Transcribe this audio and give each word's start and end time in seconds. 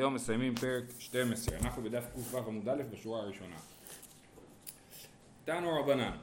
היום 0.00 0.14
מסיימים 0.14 0.54
פרק 0.54 0.84
12, 0.98 1.58
אנחנו 1.58 1.82
בדף 1.82 2.04
ק"ו 2.14 2.38
עמוד 2.38 2.68
א' 2.68 2.82
בשורה 2.90 3.20
הראשונה. 3.20 3.56
תנו 5.44 5.80
רבנן, 5.80 6.16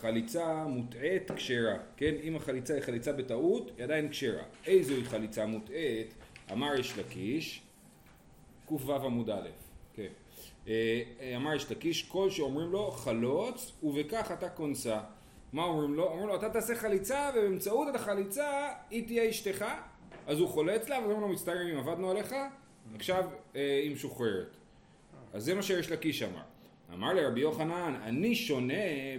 חליצה 0.00 0.64
מוטעית 0.64 1.30
כשרה, 1.30 1.74
כן? 1.96 2.14
אם 2.22 2.36
החליצה 2.36 2.74
היא 2.74 2.82
חליצה 2.82 3.12
בטעות, 3.12 3.70
היא 3.76 3.84
עדיין 3.84 4.08
כשרה. 4.08 4.42
איזוהי 4.66 5.04
חליצה 5.04 5.46
מוטעית? 5.46 6.14
אמר 6.52 6.74
יש 6.74 6.98
לקיש, 6.98 7.62
ק"ו 8.66 8.94
עמוד 8.94 9.30
א', 9.30 9.48
כן. 9.94 10.08
אה, 10.68 11.02
אמר 11.36 11.54
יש 11.54 11.70
לקיש, 11.70 12.02
כל 12.02 12.30
שאומרים 12.30 12.70
לו 12.70 12.90
חלוץ 12.90 13.72
ובכך 13.82 14.32
אתה 14.32 14.48
כונסה. 14.48 15.00
מה 15.52 15.62
אומרים 15.62 15.94
לו? 15.94 16.06
אומרים 16.08 16.28
לו 16.28 16.36
אתה 16.36 16.50
תעשה 16.50 16.74
חליצה 16.74 17.30
ובאמצעות 17.34 17.94
החליצה 17.94 18.68
היא 18.90 19.06
תהיה 19.06 19.30
אשתך 19.30 19.64
אז 20.26 20.38
הוא 20.38 20.48
חולץ 20.48 20.88
לה 20.88 20.98
ואומרים 20.98 21.20
לו 21.20 21.28
מצטערים 21.28 21.68
אם 21.68 21.78
עבדנו 21.78 22.10
עליך 22.10 22.34
עכשיו 22.94 23.24
אה, 23.56 23.80
היא 23.82 23.92
משוחררת. 23.92 24.56
אז 25.32 25.44
זה 25.44 25.54
מה 25.54 25.62
שיש 25.62 25.90
לקיש 25.90 26.22
אמר. 26.22 26.42
אמר 26.94 27.12
לרבי 27.12 27.40
יוחנן, 27.40 27.94
אני 28.02 28.34
שונה 28.34 28.74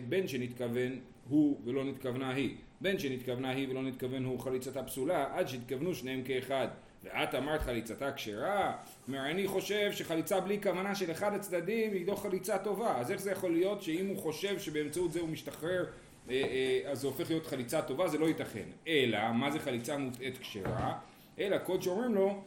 בין 0.10 0.28
שנתכוון 0.28 1.00
הוא 1.30 1.60
ולא 1.66 1.84
נתכוונה 1.84 2.34
היא. 2.34 2.56
בין 2.82 3.00
שנתכוונה 3.00 3.50
היא 3.50 3.70
ולא 3.70 3.82
נתכוון 3.84 4.26
הוא 4.26 4.40
חליצתה 4.40 4.84
פסולה, 4.84 5.38
עד 5.38 5.48
שהתכוונו 5.48 5.96
שניהם 5.96 6.24
כאחד. 6.24 6.68
ואת 7.04 7.36
אמרת 7.36 7.62
חליצתה 7.62 8.12
כשרה? 8.12 8.78
אומר, 9.08 9.32
אני 9.32 9.48
חושב 9.48 9.92
שחליצה 9.92 10.40
בלי 10.40 10.60
כוונה 10.64 10.96
של 10.96 11.12
אחד 11.12 11.34
הצדדים 11.34 11.94
היא 11.94 12.08
לא 12.08 12.16
חליצה 12.16 12.58
טובה. 12.58 12.98
אז 12.98 13.12
איך 13.12 13.22
זה 13.22 13.32
יכול 13.32 13.52
להיות 13.52 13.82
שאם 13.82 14.08
הוא 14.08 14.18
חושב 14.18 14.60
שבאמצעות 14.60 15.12
זה 15.12 15.20
הוא 15.20 15.30
משתחרר, 15.30 15.86
אה, 16.30 16.34
אה, 16.34 16.92
אז 16.92 17.00
זה 17.00 17.08
הופך 17.08 17.30
להיות 17.30 17.48
חליצה 17.48 17.82
טובה? 17.82 18.08
זה 18.08 18.18
לא 18.18 18.26
ייתכן. 18.26 18.66
אלא, 18.88 19.32
מה 19.32 19.52
זה 19.52 19.60
חליצה 19.60 19.98
מוטעית 19.98 20.38
כשרה? 20.38 20.98
אלא 21.40 21.58
קוד 21.58 21.82
שאומרים 21.82 22.16
לו, 22.16 22.44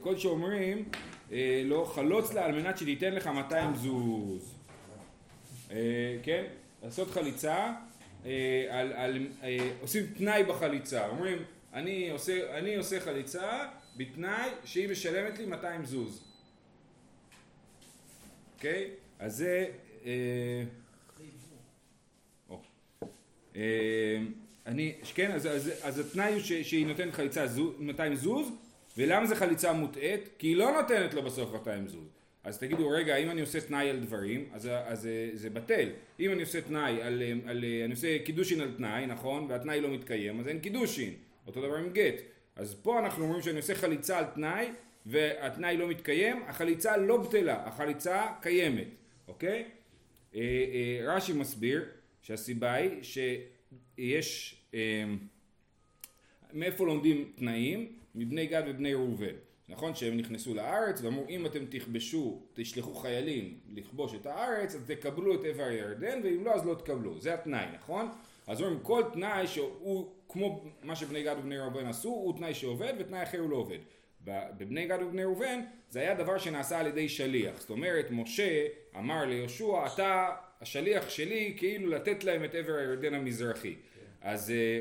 כל 0.00 0.18
שאומרים 0.18 0.84
אה, 1.32 1.62
לא 1.64 1.90
חלוץ 1.94 2.32
לה 2.32 2.44
על 2.44 2.52
מנת 2.52 2.78
שתיתן 2.78 3.12
לך 3.12 3.26
200 3.26 3.76
זוז 3.76 4.54
אה, 5.70 5.76
כן? 6.22 6.44
לעשות 6.82 7.10
חליצה 7.10 7.72
על, 8.70 8.92
על, 8.92 9.26
עושים 9.80 10.06
תנאי 10.06 10.44
בחליצה 10.44 11.08
אומרים 11.08 11.38
אני 11.72 12.10
עושה, 12.10 12.58
אני 12.58 12.76
עושה 12.76 13.00
חליצה 13.00 13.66
בתנאי 13.96 14.50
שהיא 14.64 14.88
משלמת 14.88 15.38
לי 15.38 15.46
200 15.46 15.84
זוז 15.84 16.24
אוקיי? 18.54 18.90
אז 19.18 19.36
זה 19.36 19.66
אני, 24.66 24.94
כן, 25.14 25.30
אז, 25.32 25.46
אז, 25.46 25.72
אז 25.82 25.98
התנאי 25.98 26.32
הוא 26.32 26.40
שהיא 26.40 26.86
נותנת 26.86 27.14
חליצה 27.14 27.46
200 27.78 28.14
זוז 28.14 28.48
ולמה 28.96 29.26
זה 29.26 29.36
חליצה 29.36 29.72
מוטעית? 29.72 30.28
כי 30.38 30.46
היא 30.46 30.56
לא 30.56 30.70
נותנת 30.70 31.14
לו 31.14 31.22
בסוף 31.22 31.52
200 31.52 31.88
זוז. 31.88 32.08
אז 32.44 32.58
תגידו, 32.58 32.88
רגע, 32.88 33.16
אם 33.16 33.30
אני 33.30 33.40
עושה 33.40 33.60
תנאי 33.60 33.90
על 33.90 34.00
דברים, 34.00 34.48
אז, 34.52 34.68
אז 34.84 35.00
זה, 35.00 35.30
זה 35.34 35.50
בטל. 35.50 35.88
אם 36.20 36.32
אני 36.32 36.42
עושה 36.42 36.60
תנאי 36.60 37.02
על, 37.02 37.22
על, 37.46 37.64
אני 37.84 37.92
עושה 37.92 38.18
קידושין 38.18 38.60
על 38.60 38.72
תנאי, 38.76 39.06
נכון? 39.06 39.46
והתנאי 39.48 39.80
לא 39.80 39.88
מתקיים, 39.88 40.40
אז 40.40 40.48
אין 40.48 40.60
קידושין. 40.60 41.14
אותו 41.46 41.62
דבר 41.62 41.76
עם 41.76 41.92
גט. 41.92 42.14
אז 42.56 42.74
פה 42.82 42.98
אנחנו 42.98 43.24
אומרים 43.24 43.42
שאני 43.42 43.56
עושה 43.56 43.74
חליצה 43.74 44.18
על 44.18 44.24
תנאי, 44.24 44.68
והתנאי 45.06 45.76
לא 45.76 45.88
מתקיים, 45.88 46.42
החליצה 46.46 46.96
לא 46.96 47.16
בטלה, 47.16 47.66
החליצה 47.66 48.26
קיימת, 48.42 48.88
אוקיי? 49.28 49.64
אה, 50.34 50.40
אה, 50.40 51.14
רש"י 51.14 51.32
מסביר 51.32 51.84
שהסיבה 52.22 52.72
היא 52.72 53.02
שיש, 53.02 54.56
אה, 54.74 55.04
מאיפה 56.52 56.86
לומדים 56.86 57.32
תנאים? 57.36 57.99
מבני 58.14 58.46
גד 58.46 58.62
ובני 58.66 58.94
ראובן. 58.94 59.34
נכון 59.68 59.94
שהם 59.94 60.16
נכנסו 60.16 60.54
לארץ 60.54 61.02
ואמרו 61.02 61.24
אם 61.28 61.46
אתם 61.46 61.64
תכבשו, 61.68 62.42
תשלחו 62.54 62.94
חיילים 62.94 63.58
לכבוש 63.74 64.14
את 64.14 64.26
הארץ 64.26 64.74
אז 64.74 64.82
תקבלו 64.86 65.34
את 65.34 65.44
עבר 65.44 65.62
הירדן 65.62 66.20
ואם 66.24 66.44
לא 66.44 66.54
אז 66.54 66.66
לא 66.66 66.74
תקבלו, 66.74 67.20
זה 67.20 67.34
התנאי, 67.34 67.66
נכון? 67.74 68.08
אז 68.46 68.60
אומרים 68.60 68.80
כל 68.82 69.02
תנאי 69.12 69.46
שהוא 69.46 70.10
כמו 70.28 70.64
מה 70.82 70.96
שבני 70.96 71.22
גד 71.22 71.36
ובני 71.38 71.58
ראובן 71.58 71.86
עשו 71.86 72.08
הוא 72.08 72.36
תנאי 72.36 72.54
שעובד 72.54 72.92
ותנאי 72.98 73.22
אחר 73.22 73.38
הוא 73.38 73.50
לא 73.50 73.56
עובד. 73.56 73.78
בבני 74.24 74.86
גד 74.86 74.98
ובני 75.02 75.24
ראובן 75.24 75.60
זה 75.90 76.00
היה 76.00 76.14
דבר 76.14 76.38
שנעשה 76.38 76.80
על 76.80 76.86
ידי 76.86 77.08
שליח, 77.08 77.60
זאת 77.60 77.70
אומרת 77.70 78.10
משה 78.10 78.66
אמר 78.98 79.24
ליהושע 79.24 79.86
אתה 79.86 80.28
השליח 80.60 81.08
שלי 81.08 81.54
כאילו 81.56 81.90
לתת 81.90 82.24
להם 82.24 82.44
את 82.44 82.54
עבר 82.54 82.72
הירדן 82.72 83.14
המזרחי. 83.14 83.74
כן. 83.74 84.28
אז 84.28 84.50
אה, 84.50 84.80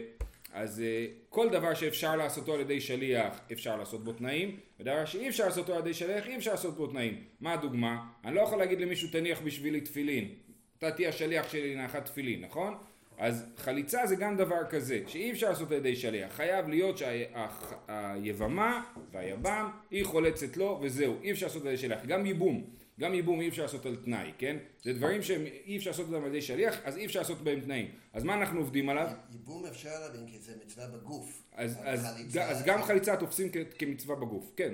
אז 0.53 0.79
uh, 0.79 1.29
כל 1.29 1.49
דבר 1.49 1.73
שאפשר 1.73 2.15
לעשותו 2.15 2.53
על 2.53 2.59
ידי 2.61 2.81
שליח 2.81 3.39
אפשר 3.51 3.77
לעשות 3.77 4.03
בו 4.03 4.13
תנאים 4.13 4.59
ודבר 4.79 5.05
שאי 5.05 5.29
אפשר 5.29 5.45
לעשותו 5.45 5.73
על 5.73 5.79
ידי 5.79 5.93
שליח 5.93 6.27
אי 6.27 6.35
אפשר 6.37 6.51
לעשות 6.51 6.77
בו 6.77 6.87
תנאים 6.87 7.23
מה 7.41 7.53
הדוגמה? 7.53 8.05
אני 8.25 8.35
לא 8.35 8.41
יכול 8.41 8.57
להגיד 8.59 8.81
למישהו 8.81 9.09
תניח 9.11 9.41
בשבילי 9.41 9.81
תפילין 9.81 10.29
אתה 10.77 10.91
תהיה 10.91 11.09
השליח 11.09 11.49
שלי 11.49 11.75
להנחת 11.75 12.05
תפילין 12.05 12.41
נכון? 12.41 12.77
אז 13.19 13.45
חליצה 13.57 14.07
זה 14.07 14.15
גם 14.15 14.37
דבר 14.37 14.63
כזה 14.69 15.01
שאי 15.07 15.31
אפשר 15.31 15.49
לעשות 15.49 15.71
על 15.71 15.77
ידי 15.77 15.95
שליח 15.95 16.33
חייב 16.33 16.67
להיות 16.67 16.97
שהיבמה 16.97 18.83
והיבם 19.11 19.69
היא 19.91 20.05
חולצת 20.05 20.57
לו 20.57 20.79
וזהו 20.81 21.15
אי 21.23 21.31
אפשר 21.31 21.45
לעשות 21.45 21.61
על 21.61 21.67
ידי 21.67 21.77
שליח 21.77 22.05
גם 22.05 22.25
ייבום 22.25 22.63
גם 22.99 23.13
ייבום 23.13 23.41
אי 23.41 23.47
אפשר 23.47 23.61
לעשות 23.61 23.85
על 23.85 23.95
תנאי, 23.95 24.31
כן? 24.37 24.57
זה 24.83 24.93
דברים 24.93 25.21
שאי 25.21 25.77
אפשר 25.77 25.89
לעשות 25.89 26.05
אותם 26.05 26.23
על 26.23 26.27
ידי 26.27 26.41
שליח, 26.41 26.79
אז 26.83 26.97
אי 26.97 27.05
אפשר 27.05 27.19
לעשות 27.19 27.41
בהם 27.41 27.61
תנאים. 27.61 27.91
אז 28.13 28.23
מה 28.23 28.33
אנחנו 28.33 28.59
עובדים 28.59 28.89
עליו? 28.89 29.09
ייבום 29.31 29.65
אפשר 29.65 29.99
להבין 29.99 30.27
כי 30.27 30.39
זה 30.39 30.53
מצווה 30.65 30.87
בגוף. 30.87 31.43
אז, 31.53 31.77
אז, 31.83 32.05
חליצה... 32.05 32.49
אז 32.49 32.63
גם 32.65 32.83
חליצה 32.83 33.17
תופסים 33.17 33.49
כמצווה 33.77 34.15
בגוף, 34.15 34.51
כן, 34.55 34.73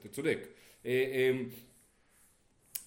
אתה 0.00 0.08
צודק. 0.08 0.38
אה, 0.86 0.90
אה, 0.90 1.30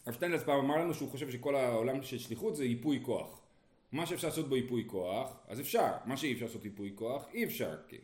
הרב 0.06 0.16
שטיינלס 0.16 0.44
פעם 0.44 0.60
אמר 0.60 0.78
לנו 0.78 0.94
שהוא 0.94 1.10
חושב 1.10 1.32
שכל 1.32 1.56
העולם 1.56 2.04
של 2.04 2.18
שליחות 2.18 2.56
זה 2.56 2.66
ייפוי 2.66 3.00
כוח. 3.04 3.43
מה 3.94 4.06
שאפשר 4.06 4.28
לעשות 4.28 4.50
בו 4.50 4.58
ייפוי 4.58 4.84
כוח, 4.88 5.38
אז 5.48 5.60
אפשר. 5.60 5.92
מה 6.06 6.18
שאי 6.18 6.34
אפשר 6.34 6.46
לעשות 6.46 6.66
ייפוי 6.66 6.92
כוח, 6.96 7.26
אי 7.34 7.44
אפשר. 7.44 7.76
כאילו. 7.88 8.04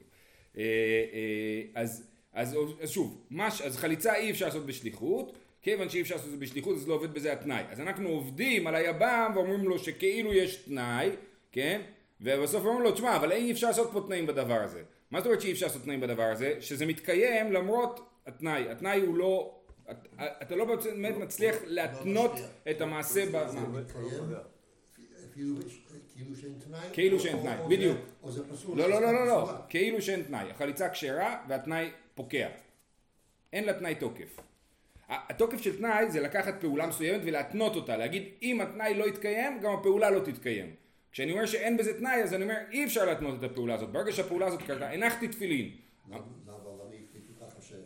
אה, 0.58 0.64
אז, 1.76 2.08
אז, 2.34 2.58
אז 2.82 2.90
שוב, 2.90 3.22
מש, 3.32 3.62
אז 3.62 3.78
חליצה 3.78 4.16
אי 4.16 4.32
אפשר 4.32 4.46
לעשות 4.46 4.66
בשליחות, 4.66 5.38
כיוון 5.62 5.90
שאי 5.90 6.02
אפשר 6.02 6.16
לעשות 6.16 6.28
את 6.28 6.32
זה 6.32 6.46
בשליחות 6.46 6.76
אז 6.78 6.88
לא 6.88 6.94
עובד 6.94 7.14
בזה 7.14 7.34
התנאי. 7.34 7.64
אז 7.70 7.80
אנחנו 7.80 8.10
עובדים 8.10 8.68
על 8.68 8.76
היבם 8.76 9.32
ואומרים 9.36 9.64
לו 9.64 9.80
שכאילו 9.80 10.34
יש 10.34 10.56
תנאי, 10.56 11.10
כן? 11.52 11.82
ובסוף 12.22 12.66
אומרים 12.66 12.84
לו, 12.84 12.92
תשמע, 12.92 13.16
אבל 13.16 13.32
אי 13.32 13.52
אפשר 13.52 13.68
לעשות 13.68 13.90
פה 13.94 14.02
תנאים 14.08 14.28
בדבר 14.28 14.62
הזה. 14.62 14.84
מה 15.12 15.20
זאת 15.20 15.26
אומרת 15.26 15.42
שאי 15.42 15.52
אפשר 15.52 15.66
לעשות 15.66 15.84
תנאים 15.84 16.00
בדבר 16.00 16.24
הזה? 16.24 16.56
שזה 16.60 16.86
מתקיים 16.86 17.52
למרות 17.54 18.10
התנאי. 18.28 18.70
התנאי 18.70 19.02
הוא 19.02 19.18
לא... 19.18 19.56
אתה 20.42 20.56
לא 20.56 20.66
באמת 20.66 21.18
מצליח 21.18 21.56
להתנות 21.66 22.32
את 22.70 22.82
המעשה 22.82 23.26
ב... 23.32 23.48
כאילו 26.94 27.20
שאין 27.20 27.40
תנאי, 27.42 27.58
בדיוק. 27.70 27.98
לא, 28.76 28.90
לא, 28.90 29.02
לא, 29.02 29.14
לא, 29.14 29.28
לא, 29.28 29.52
כאילו 29.70 30.02
שאין 30.02 30.24
תנאי. 30.24 30.52
החליצה 30.52 30.90
כשרה 30.90 31.46
והתנאי 31.48 31.90
פוקע. 32.16 32.48
אין 33.54 33.64
לה 33.64 33.74
תנאי 33.74 33.96
תוקף. 33.96 34.40
התוקף 35.10 35.62
של 35.62 35.78
תנאי 35.78 36.12
זה 36.12 36.20
לקחת 36.22 36.62
פעולה 36.62 36.88
מסוימת 36.88 37.22
ולהתנות 37.26 37.76
אותה, 37.76 37.98
להגיד 37.98 38.24
אם 38.42 38.62
התנאי 38.62 38.94
לא 38.94 39.08
יתקיים 39.08 39.60
גם 39.60 39.74
הפעולה 39.74 40.10
לא 40.10 40.20
תתקיים. 40.20 40.76
כשאני 41.12 41.32
אומר 41.32 41.46
שאין 41.46 41.78
בזה 41.78 41.98
תנאי 41.98 42.24
אז 42.24 42.34
אני 42.34 42.44
אומר 42.44 42.58
אי 42.72 42.86
אפשר 42.86 43.06
להתנות 43.06 43.40
את 43.40 43.52
הפעולה 43.52 43.74
הזאת, 43.74 43.90
ברגע 43.90 44.12
שהפעולה 44.12 44.48
הזאת 44.48 44.62
קרתה, 44.62 44.90
הנחתי 44.90 45.28
תפילין. 45.28 45.72
אבל 46.10 46.20
אני 46.88 47.06
ככה 47.42 47.62
שזה 47.62 47.78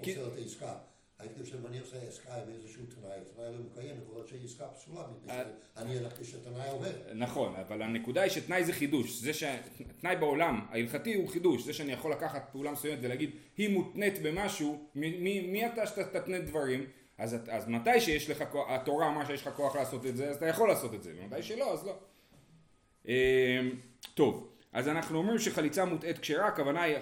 עושה 0.00 0.26
את 0.26 0.38
העסקה 0.38 0.74
הייתי 1.22 1.42
חושב, 1.42 1.56
אם 1.56 1.66
אני 1.66 1.78
עושה 1.78 1.96
עסקה 2.08 2.34
עם 2.34 2.48
איזשהו 2.54 2.82
תנאי, 2.86 3.18
תנאי 3.36 3.52
לא 3.52 3.58
מקיים, 3.72 3.96
יכול 4.02 4.14
להיות 4.14 4.28
שהיא 4.28 4.44
עסקה 4.44 4.66
פסולה, 4.68 5.04
אה, 5.28 5.42
אני 5.76 5.98
הלכתי 5.98 6.24
שתנאי 6.24 6.70
עובד. 6.70 6.92
נכון, 7.14 7.54
אבל 7.56 7.82
הנקודה 7.82 8.22
היא 8.22 8.30
שתנאי 8.30 8.64
זה 8.64 8.72
חידוש, 8.72 9.20
זה 9.20 9.32
שתנאי 9.34 10.16
בעולם 10.16 10.66
ההלכתי 10.70 11.14
הוא 11.14 11.28
חידוש, 11.28 11.62
זה 11.62 11.72
שאני 11.72 11.92
יכול 11.92 12.12
לקחת 12.12 12.48
פעולה 12.52 12.72
מסוימת 12.72 12.98
ולהגיד 13.02 13.30
היא 13.56 13.68
מותנית 13.68 14.22
במשהו, 14.22 14.86
מי 14.94 15.66
אתה 15.66 15.86
שאתה 15.86 16.20
תתנה 16.20 16.38
דברים? 16.38 16.86
אז, 17.18 17.36
אז 17.48 17.68
מתי 17.68 18.00
שיש 18.00 18.30
לך, 18.30 18.44
התורה 18.68 19.08
אמרה 19.08 19.26
שיש 19.26 19.46
לך 19.46 19.54
כוח 19.56 19.76
לעשות 19.76 20.06
את 20.06 20.16
זה, 20.16 20.30
אז 20.30 20.36
אתה 20.36 20.46
יכול 20.46 20.68
לעשות 20.68 20.94
את 20.94 21.02
זה, 21.02 21.12
ומתי 21.16 21.42
שלא, 21.42 21.72
אז 21.72 21.86
לא. 21.86 21.98
אמ, 23.08 23.12
טוב, 24.14 24.51
אז 24.72 24.88
אנחנו 24.88 25.18
אומרים 25.18 25.38
שחליצה 25.38 25.84
מוטעית 25.84 26.18
כשרה, 26.18 26.46
הכוונה 26.46 26.82
היא, 26.82 26.96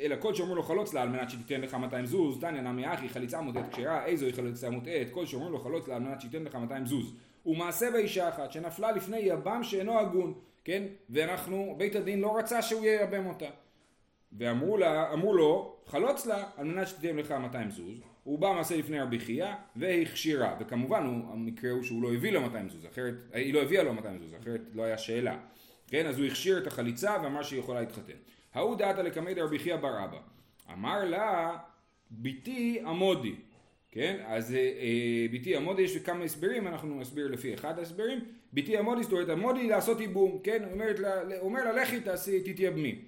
אלא 0.00 0.16
כל 0.18 0.34
שאומרים 0.34 0.56
לו 0.56 0.62
חלוץ 0.62 0.94
לה 0.94 1.02
על 1.02 1.08
מנת 1.08 1.30
שתיתן 1.30 1.60
לך 1.60 1.74
200 1.74 2.06
זוז, 2.06 2.40
תניא 2.40 2.60
נמי 2.60 2.94
אחי 2.94 3.08
חליצה 3.08 3.40
מוטעית 3.40 3.66
כשרה, 3.72 4.04
איזוהי 4.04 4.32
חליצה 4.32 4.70
מוטעית, 4.70 5.08
כל 5.10 5.26
שאומרים 5.26 5.52
לו 5.52 5.58
חלוץ 5.58 5.88
לה 5.88 5.96
על 5.96 6.02
מנת 6.02 6.20
שתיתן 6.20 6.44
לך 6.44 6.54
200 6.54 6.86
זוז. 6.86 7.14
ומעשה 7.46 7.90
באישה 7.90 8.28
אחת 8.28 8.52
שנפלה 8.52 8.92
לפני 8.92 9.18
יבם 9.18 9.62
שאינו 9.62 9.98
הגון, 9.98 10.34
כן? 10.64 10.82
ואנחנו, 11.10 11.74
בית 11.78 11.96
הדין 11.96 12.20
לא 12.20 12.38
רצה 12.38 12.62
שהוא 12.62 12.84
ייבם 12.84 13.26
אותה. 13.26 13.48
ואמרו 14.32 14.76
לה, 14.76 15.12
אמרו 15.12 15.34
לו, 15.34 15.76
חלוץ 15.86 16.26
לה 16.26 16.44
על 16.56 16.66
מנת 16.66 16.88
שתיתן 16.88 17.16
לך 17.16 17.30
200 17.32 17.70
זוז, 17.70 17.98
הוא 18.24 18.38
בא 18.38 18.52
מעשה 18.52 18.76
לפני 18.76 19.00
רבי 19.00 19.18
חייא 19.18 19.52
והכשירה, 19.76 20.56
וכמובן 20.60 21.04
הוא, 21.06 21.32
המקרה 21.32 21.70
הוא 21.70 21.82
שהוא 21.82 22.02
לא 22.02 22.14
הביא 22.14 22.32
לו 22.32 22.40
200 22.40 22.68
זוז, 22.68 22.86
אחרת, 22.86 23.14
היא 23.32 23.54
לא 23.54 23.62
הביאה 23.62 23.82
לו 23.82 23.94
200 23.94 24.18
זוז, 24.18 24.34
אחרת 24.42 24.60
לא 24.74 24.82
היה 24.82 24.98
שאלה. 24.98 25.38
כן, 25.86 26.06
אז 26.06 26.18
הוא 26.18 26.26
הכשיר 26.26 26.58
את 26.58 26.66
החליצה 26.66 27.16
ואמר 27.22 27.42
שהיא 27.42 27.60
יכולה 27.60 27.80
להתחתן. 27.80 28.12
ההוא 28.54 28.76
דעתה 28.76 29.02
לקמי 29.02 29.34
דרבי 29.34 29.58
חייא 29.58 29.76
בר 29.76 30.04
אבא. 30.04 30.18
אמר 30.72 31.04
לה 31.04 31.56
ביתי 32.10 32.80
עמודי, 32.86 33.34
כן? 33.90 34.22
אז 34.26 34.54
אה, 34.54 34.58
אה, 34.58 35.26
ביתי 35.30 35.56
עמודי 35.56 35.82
יש 35.82 35.96
כמה 35.96 36.24
הסברים, 36.24 36.66
אנחנו 36.66 37.00
נסביר 37.00 37.28
לפי 37.28 37.54
אחד 37.54 37.78
ההסברים. 37.78 38.20
ביתי 38.52 38.76
עמודי, 38.76 39.02
זאת 39.02 39.12
אומרת 39.12 39.28
עמודי 39.28 39.68
לעשות 39.68 40.00
ייבום, 40.00 40.38
כן? 40.42 40.64
אומרת 40.72 40.98
לה, 40.98 41.38
אומר 41.38 41.64
לה 41.64 41.82
לכי 41.82 42.00
תעשי, 42.00 42.40
תתייבמי. 42.40 42.98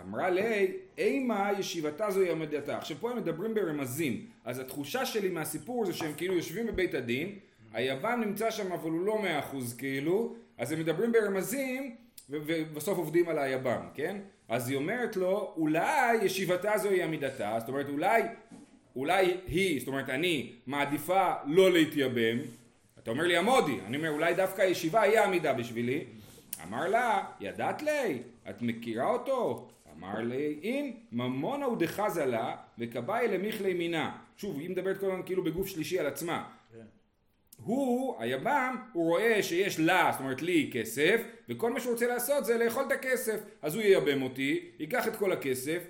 אמרה 0.00 0.30
לי, 0.30 0.72
אימה 0.98 1.50
ישיבתה 1.58 2.10
זוהי 2.10 2.30
עמדתה. 2.30 2.78
עכשיו 2.78 2.96
פה 3.00 3.10
הם 3.10 3.16
מדברים 3.16 3.54
ברמזים, 3.54 4.26
אז 4.44 4.58
התחושה 4.58 5.06
שלי 5.06 5.28
מהסיפור 5.28 5.86
זה 5.86 5.92
שהם 5.92 6.12
כאילו 6.16 6.34
יושבים 6.34 6.66
בבית 6.66 6.94
הדין, 6.94 7.38
היוון 7.72 8.20
נמצא 8.20 8.50
שם 8.50 8.72
אבל 8.72 8.90
הוא 8.90 9.06
לא 9.06 9.22
מאה 9.22 9.38
אחוז 9.38 9.76
כאילו, 9.76 10.34
אז 10.58 10.72
הם 10.72 10.80
מדברים 10.80 11.12
ברמזים 11.12 11.96
ובסוף 12.30 12.98
עובדים 12.98 13.28
על 13.28 13.38
היבם, 13.38 13.88
כן? 13.94 14.16
אז 14.48 14.68
היא 14.68 14.76
אומרת 14.76 15.16
לו, 15.16 15.54
אולי 15.56 16.16
ישיבתה 16.24 16.78
זוהי 16.78 17.02
עמידתה, 17.02 17.56
זאת 17.60 17.68
אומרת 17.68 17.88
אולי, 17.88 18.22
אולי 18.96 19.36
היא, 19.46 19.78
זאת 19.78 19.88
אומרת 19.88 20.08
אני, 20.08 20.52
מעדיפה 20.66 21.32
לא 21.46 21.72
להתייבם, 21.72 22.38
אתה 23.02 23.10
אומר 23.10 23.24
לי 23.24 23.36
עמודי, 23.36 23.78
אני 23.86 23.96
אומר 23.96 24.10
אולי 24.10 24.34
דווקא 24.34 24.62
הישיבה 24.62 25.00
היא 25.00 25.18
העמידה 25.18 25.54
בשבילי, 25.54 26.04
אמר 26.62 26.88
לה, 26.88 27.24
ידעת 27.40 27.82
לי, 27.82 28.22
את 28.50 28.62
מכירה 28.62 29.10
אותו? 29.10 29.68
אמר 29.98 30.20
לי, 30.20 30.58
אם 30.62 30.90
ממונה 31.12 31.64
הוא 31.64 31.76
דחזה 31.76 32.26
לה, 32.26 32.56
וקבאי 32.78 33.28
למיכלי 33.28 33.74
מינה. 33.74 34.16
שוב, 34.36 34.58
היא 34.58 34.70
מדברת 34.70 34.98
כל 34.98 35.06
הזמן 35.06 35.22
כאילו 35.26 35.44
בגוף 35.44 35.66
שלישי 35.66 35.98
על 35.98 36.06
עצמה. 36.06 36.44
הוא, 37.62 38.16
היבם, 38.22 38.76
הוא 38.92 39.04
רואה 39.04 39.42
שיש 39.42 39.80
לה, 39.80 40.08
זאת 40.12 40.20
אומרת 40.20 40.42
לי, 40.42 40.70
כסף, 40.72 41.22
וכל 41.48 41.72
מה 41.72 41.80
שהוא 41.80 41.92
רוצה 41.92 42.06
לעשות 42.06 42.44
זה 42.44 42.58
לאכול 42.58 42.84
את 42.86 42.92
הכסף. 42.92 43.40
אז 43.62 43.74
הוא 43.74 43.82
ייבם 43.82 44.22
אותי, 44.22 44.70
ייקח 44.78 45.08
את 45.08 45.16
כל 45.16 45.32
הכסף, 45.32 45.82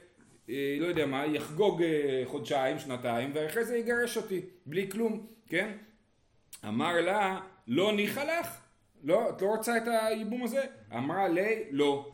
אה, 0.50 0.76
לא 0.80 0.86
יודע 0.86 1.06
מה, 1.06 1.26
יחגוג 1.26 1.82
אה, 1.82 2.22
חודשיים, 2.24 2.78
שנתיים, 2.78 3.30
ואחרי 3.34 3.64
זה 3.64 3.76
יגרש 3.76 4.16
אותי, 4.16 4.40
בלי 4.66 4.90
כלום, 4.90 5.26
כן? 5.46 5.72
אמר 6.68 7.00
לה, 7.00 7.40
לא 7.68 7.92
ניחא 7.92 8.20
לך? 8.20 8.60
לא, 9.04 9.30
את 9.30 9.42
לא 9.42 9.46
רוצה 9.46 9.76
את 9.76 9.82
הייבום 9.86 10.42
הזה? 10.42 10.62
אמרה 10.96 11.28
לי, 11.28 11.64
לא. 11.70 12.12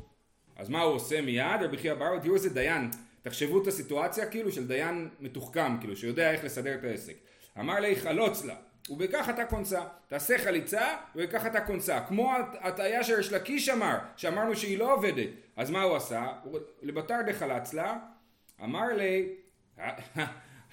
אז 0.57 0.69
מה 0.69 0.83
הוא 0.83 0.95
עושה 0.95 1.21
מיד? 1.21 1.63
רבי 1.63 1.77
חייא 1.77 1.95
בר, 1.95 2.19
תראו 2.19 2.35
איזה 2.35 2.55
דיין, 2.55 2.91
תחשבו 3.23 3.63
את 3.63 3.67
הסיטואציה 3.67 4.27
כאילו 4.27 4.53
של 4.53 4.67
דיין 4.67 5.09
מתוחכם, 5.21 5.79
כאילו 5.81 5.97
שיודע 5.97 6.31
איך 6.31 6.45
לסדר 6.45 6.75
את 6.75 6.85
העסק. 6.85 7.17
אמר 7.61 7.81
לי 7.81 7.97
חלוץ 7.97 8.45
לה, 8.45 8.57
ובכך 8.91 9.29
אתה 9.31 9.45
כונסה, 9.45 9.81
תעשה 10.09 10.39
חליצה 10.39 10.97
ובכך 11.17 11.47
אתה 11.47 11.61
כונסה, 11.61 12.01
כמו 12.01 12.33
הטעיה 12.61 13.05
של 13.05 13.37
לקיש 13.37 13.69
אמר, 13.69 13.99
שאמרנו 14.17 14.57
שהיא 14.57 14.79
לא 14.79 14.95
עובדת, 14.95 15.29
אז 15.57 15.71
מה 15.71 15.83
הוא 15.83 15.97
עשה? 15.97 16.27
לבתר 16.83 17.23
דחלץ 17.27 17.75
לה, 17.75 17.97
אמר 18.65 18.87
לי, 18.87 19.35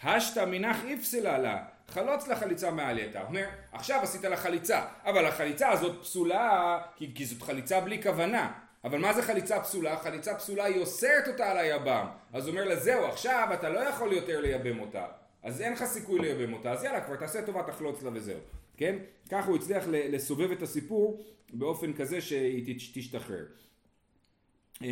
השתא 0.03 0.45
מנח 0.45 0.77
איפסלה 0.87 1.37
לה, 1.37 1.63
חלוץ 1.87 2.27
לחליצה 2.27 2.71
מעלייתה. 2.71 3.21
אומר, 3.21 3.45
עכשיו 3.71 3.99
עשית 4.03 4.23
לה 4.23 4.37
חליצה, 4.37 4.81
אבל 5.05 5.25
החליצה 5.25 5.69
הזאת 5.69 6.01
פסולה, 6.01 6.79
כי, 6.95 7.11
כי 7.15 7.25
זאת 7.25 7.41
חליצה 7.41 7.79
בלי 7.79 8.03
כוונה. 8.03 8.51
אבל 8.83 8.97
מה 8.97 9.13
זה 9.13 9.23
חליצה 9.23 9.59
פסולה? 9.59 9.97
חליצה 9.97 10.35
פסולה 10.35 10.63
היא 10.63 10.81
אוסרת 10.81 11.27
אותה 11.27 11.51
על 11.51 11.57
היבם. 11.57 12.05
אז 12.33 12.47
הוא 12.47 12.51
אומר 12.51 12.67
לה, 12.67 12.75
זהו, 12.75 13.05
עכשיו 13.05 13.49
אתה 13.53 13.69
לא 13.69 13.79
יכול 13.79 14.13
יותר 14.13 14.41
לייבם 14.41 14.79
אותה. 14.79 15.05
אז 15.43 15.61
אין 15.61 15.73
לך 15.73 15.83
סיכוי 15.83 16.19
לייבם 16.19 16.53
אותה, 16.53 16.71
אז 16.71 16.83
יאללה, 16.83 17.01
כבר 17.01 17.15
תעשה 17.15 17.45
טובה, 17.45 17.63
תחלוץ 17.63 18.03
לה 18.03 18.09
וזהו. 18.13 18.39
כן? 18.77 18.95
כך 19.29 19.47
הוא 19.47 19.55
הצליח 19.55 19.83
לסובב 19.87 20.51
את 20.51 20.61
הסיפור 20.61 21.23
באופן 21.53 21.93
כזה 21.93 22.21
שהיא 22.21 22.75
תשתחרר. 22.93 23.45
אמ, 24.81 24.87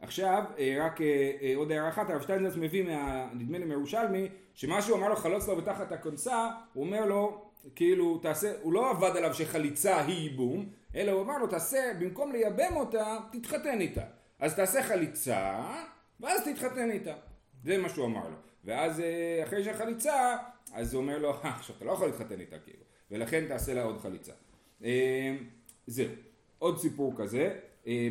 עכשיו, 0.00 0.44
אה, 0.58 0.76
רק 0.80 1.00
אה, 1.00 1.32
אה, 1.42 1.52
עוד 1.56 1.72
הערה 1.72 1.88
אחת, 1.88 2.10
הרב 2.10 2.22
שטיינזלץ 2.22 2.56
מביא, 2.56 2.82
מה, 2.82 3.28
נדמה 3.34 3.58
לי 3.58 3.64
מירושלמי, 3.64 4.28
שמה 4.54 4.82
שהוא 4.82 4.98
אמר 4.98 5.08
לו 5.08 5.16
חלוץ 5.16 5.48
לו 5.48 5.56
בתחת 5.56 5.92
הכונסה, 5.92 6.50
הוא 6.72 6.84
אומר 6.84 7.06
לו, 7.06 7.44
כאילו, 7.74 8.18
תעשה, 8.18 8.52
הוא 8.62 8.72
לא 8.72 8.90
עבד 8.90 9.16
עליו 9.16 9.34
שחליצה 9.34 10.00
היא 10.00 10.22
ייבום, 10.22 10.68
אלא 10.94 11.12
הוא 11.12 11.22
אמר 11.22 11.38
לו, 11.38 11.46
תעשה, 11.46 11.92
במקום 12.00 12.32
לייבם 12.32 12.76
אותה, 12.76 13.18
תתחתן 13.32 13.80
איתה. 13.80 14.02
אז 14.38 14.54
תעשה 14.56 14.82
חליצה, 14.82 15.64
ואז 16.20 16.48
תתחתן 16.48 16.90
איתה. 16.90 17.14
זה 17.64 17.78
מה 17.78 17.88
שהוא 17.88 18.06
אמר 18.06 18.28
לו. 18.28 18.36
ואז 18.66 19.00
אה, 19.00 19.40
אחרי 19.44 19.64
שהחליצה, 19.64 20.36
אז 20.72 20.94
הוא 20.94 21.02
אומר 21.02 21.18
לו, 21.18 21.30
אה, 21.30 21.50
עכשיו 21.56 21.76
אתה 21.76 21.84
לא 21.84 21.92
יכול 21.92 22.06
להתחתן 22.06 22.40
איתה 22.40 22.58
כאילו, 22.58 22.82
ולכן 23.10 23.44
תעשה 23.48 23.74
לה 23.74 23.82
עוד 23.82 24.00
חליצה. 24.00 24.32
אה, 24.84 25.36
זהו. 25.86 26.10
עוד 26.58 26.78
סיפור 26.78 27.12
כזה, 27.16 27.54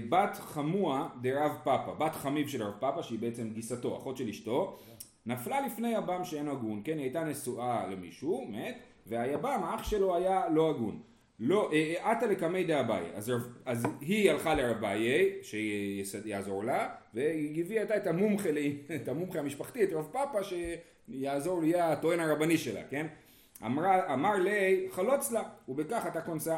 בת 0.10 0.36
חמוע 0.36 1.10
דרב 1.22 1.52
פאפה, 1.64 1.94
בת 1.94 2.16
חמיב 2.16 2.48
של 2.48 2.64
רב 2.64 2.74
פאפה, 2.80 3.04
שהיא 3.04 3.20
בעצם 3.20 3.50
גיסתו, 3.54 3.98
אחות 3.98 4.18
של 4.18 4.30
אשתו, 4.30 4.80
נפלה 5.26 5.62
לפני 5.62 5.94
יבם 5.94 6.24
שאין 6.24 6.48
הגון, 6.48 6.82
כן, 6.84 6.98
היא 6.98 7.02
הייתה 7.02 7.24
נשואה 7.24 7.88
למישהו, 7.88 8.48
מת, 8.50 8.78
והיבם, 9.08 9.62
האח 9.64 9.84
שלו 9.84 10.16
היה 10.16 10.50
לא 10.50 10.70
הגון. 10.70 11.02
לא, 11.40 11.72
עתה 12.02 12.26
לקמי 12.26 12.64
דאביי, 12.64 13.06
אז, 13.16 13.32
אז 13.66 13.86
היא 14.02 14.32
הלכה 14.32 14.56
לרביי, 14.56 15.40
שיעזור 15.42 16.64
לה, 16.64 16.96
והיא 17.16 17.64
הביאה 17.64 17.82
איתה 17.82 17.98
את 17.98 18.08
המומחה, 18.08 18.50
את 18.96 19.08
המומחה 19.08 19.40
המשפחתי, 19.40 19.84
את 19.84 19.94
רב 19.94 20.08
פאפה, 20.12 20.40
שיעזור, 20.44 21.64
יהיה 21.64 21.92
הטוען 21.92 22.20
הרבני 22.20 22.58
שלה, 22.58 22.82
כן? 22.90 23.08
אמרה, 23.66 24.14
אמר 24.14 24.36
לי, 24.36 24.88
חלוץ 24.92 25.32
לה, 25.32 25.44
ובכך 25.68 26.04
אתה 26.08 26.22
כונסה. 26.22 26.58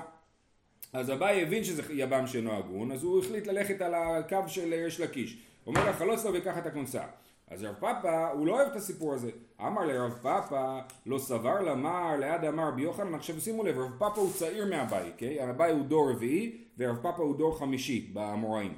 אז 0.93 1.11
אביי 1.11 1.43
הבין 1.43 1.63
שזה 1.63 1.83
יבם 1.89 2.27
שאינו 2.27 2.53
הגון, 2.53 2.91
אז 2.91 3.03
הוא 3.03 3.19
החליט 3.19 3.47
ללכת 3.47 3.81
על 3.81 3.93
הקו 3.95 4.37
של 4.47 4.73
ריש 4.73 4.99
לקיש. 4.99 5.37
אומר 5.67 5.85
לה, 5.85 5.93
חלוץ 5.93 6.25
לה 6.25 6.31
וכך 6.33 6.57
אתה 6.57 6.71
כונסה. 6.71 7.03
אז 7.47 7.63
רב 7.63 7.75
פאפה, 7.79 8.29
הוא 8.29 8.47
לא 8.47 8.53
אוהב 8.53 8.67
את 8.67 8.75
הסיפור 8.75 9.13
הזה. 9.13 9.31
אמר 9.61 9.85
לרב 9.85 10.19
פאפה, 10.21 10.79
לא 11.05 11.17
סבר 11.17 11.61
למר 11.61 12.15
ליד 12.19 12.43
אמר 12.43 12.67
רבי 12.67 12.81
יוחנן, 12.81 13.15
עכשיו 13.15 13.41
שימו 13.41 13.63
לב, 13.63 13.77
רב 13.77 13.91
פאפה 13.99 14.21
הוא 14.21 14.33
צעיר 14.33 14.65
מהבית, 14.65 15.13
כן? 15.17 15.35
הבית 15.49 15.73
הוא 15.73 15.85
דור 15.85 16.11
רביעי, 16.11 16.57
ורב 16.77 16.97
פאפה 17.01 17.23
הוא 17.23 17.37
דור 17.37 17.59
חמישי 17.59 18.09
באמוראים. 18.13 18.73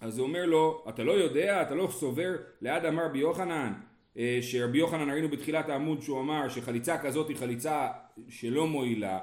אז 0.00 0.18
הוא 0.18 0.26
אומר 0.26 0.46
לו, 0.46 0.84
אתה 0.88 1.04
לא 1.04 1.12
יודע, 1.12 1.62
אתה 1.62 1.74
לא 1.74 1.88
סובר 1.90 2.36
ליד 2.60 2.84
אמר 2.84 3.04
רבי 3.04 3.18
יוחנן, 3.18 3.72
אה, 4.18 4.38
שרבי 4.42 4.78
יוחנן 4.78 5.10
ראינו 5.10 5.28
בתחילת 5.28 5.68
העמוד 5.68 6.02
שהוא 6.02 6.20
אמר 6.20 6.48
שחליצה 6.48 6.98
כזאת 6.98 7.28
היא 7.28 7.36
חליצה 7.36 7.88
שלא 8.28 8.66
מועילה, 8.66 9.18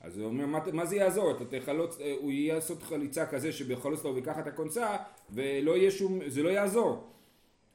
אז 0.00 0.18
הוא 0.18 0.26
אומר, 0.26 0.46
מה, 0.46 0.58
מה 0.72 0.86
זה 0.86 0.96
יעזור? 0.96 1.30
אתה 1.30 1.44
תחלוץ, 1.44 2.00
אה, 2.00 2.14
הוא 2.20 2.32
יעשות 2.32 2.82
חליצה 2.82 3.26
כזה 3.26 3.52
שבחלוץ 3.52 4.04
לו 4.04 4.14
ויקח 4.14 4.38
את 4.38 4.46
הקונצה 4.46 4.96
ולא 5.30 5.76
יהיה 5.76 5.90
שום, 5.90 6.20
זה 6.26 6.42
לא 6.42 6.48
יעזור. 6.48 7.10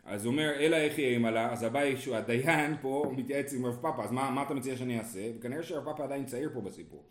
אז 0.06 0.26
הוא 0.26 0.32
אומר, 0.32 0.52
אלא 0.60 0.76
איך 0.76 1.00
יהיה 1.00 1.16
עמלה, 1.16 1.52
אז 1.52 1.64
הבעיה 1.64 1.98
שהוא 1.98 2.16
הדיין 2.16 2.76
פה 2.82 3.12
מתייעץ 3.18 3.54
עם 3.54 3.66
רב 3.66 3.78
פאפה, 3.82 4.04
אז 4.04 4.12
מה, 4.12 4.32
מה 4.32 4.44
אתה 4.44 4.54
מציע 4.54 4.78
שאני 4.78 5.00
אעשה? 5.00 5.20
וכנראה 5.38 5.64
שרב 5.64 5.86
פאפה 5.86 6.04
עדיין 6.04 6.26
צעיר 6.26 6.50
פה 6.54 6.62
בסיפור. 6.62 7.04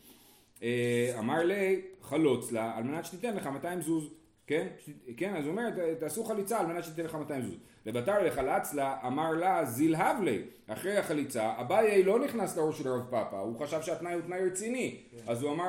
אה, 0.63 1.17
אמר 1.19 1.45
לי, 1.45 1.81
חלוץ 2.03 2.53
לה, 2.53 2.77
על 2.77 2.85
מנת 2.85 3.05
שתיתן 3.05 3.37
לך 3.37 3.47
200 3.47 3.81
זוז. 3.81 4.11
כן? 4.49 4.67
כן, 5.17 5.37
אז 5.37 5.45
הוא 5.45 5.51
אומר, 5.51 5.71
תעשו 6.01 6.25
חליצה 6.25 6.61
על 6.61 6.67
מנת 6.67 6.85
שתיתן 6.85 7.05
לך 7.05 7.15
200 7.15 7.43
זוז. 7.43 7.57
ובתר 7.87 8.23
לחלץ 8.23 8.75
לה, 8.75 8.97
אמר 9.07 9.33
לה, 9.33 9.65
זילהב 9.65 10.23
לי. 10.23 10.43
אחרי 10.67 10.97
החליצה, 10.97 11.53
אביי 11.61 12.03
לא 12.03 12.25
נכנס 12.25 12.57
לראש 12.57 12.79
של 12.79 12.89
רב 12.89 13.11
פאפה, 13.11 13.39
הוא 13.39 13.61
חשב 13.61 13.83
שהתנאי 13.83 14.15
הוא 14.15 14.23
תנאי 14.23 14.47
רציני. 14.47 15.01
כן. 15.11 15.33
אז 15.33 15.43
הוא 15.43 15.53
אמר 15.53 15.69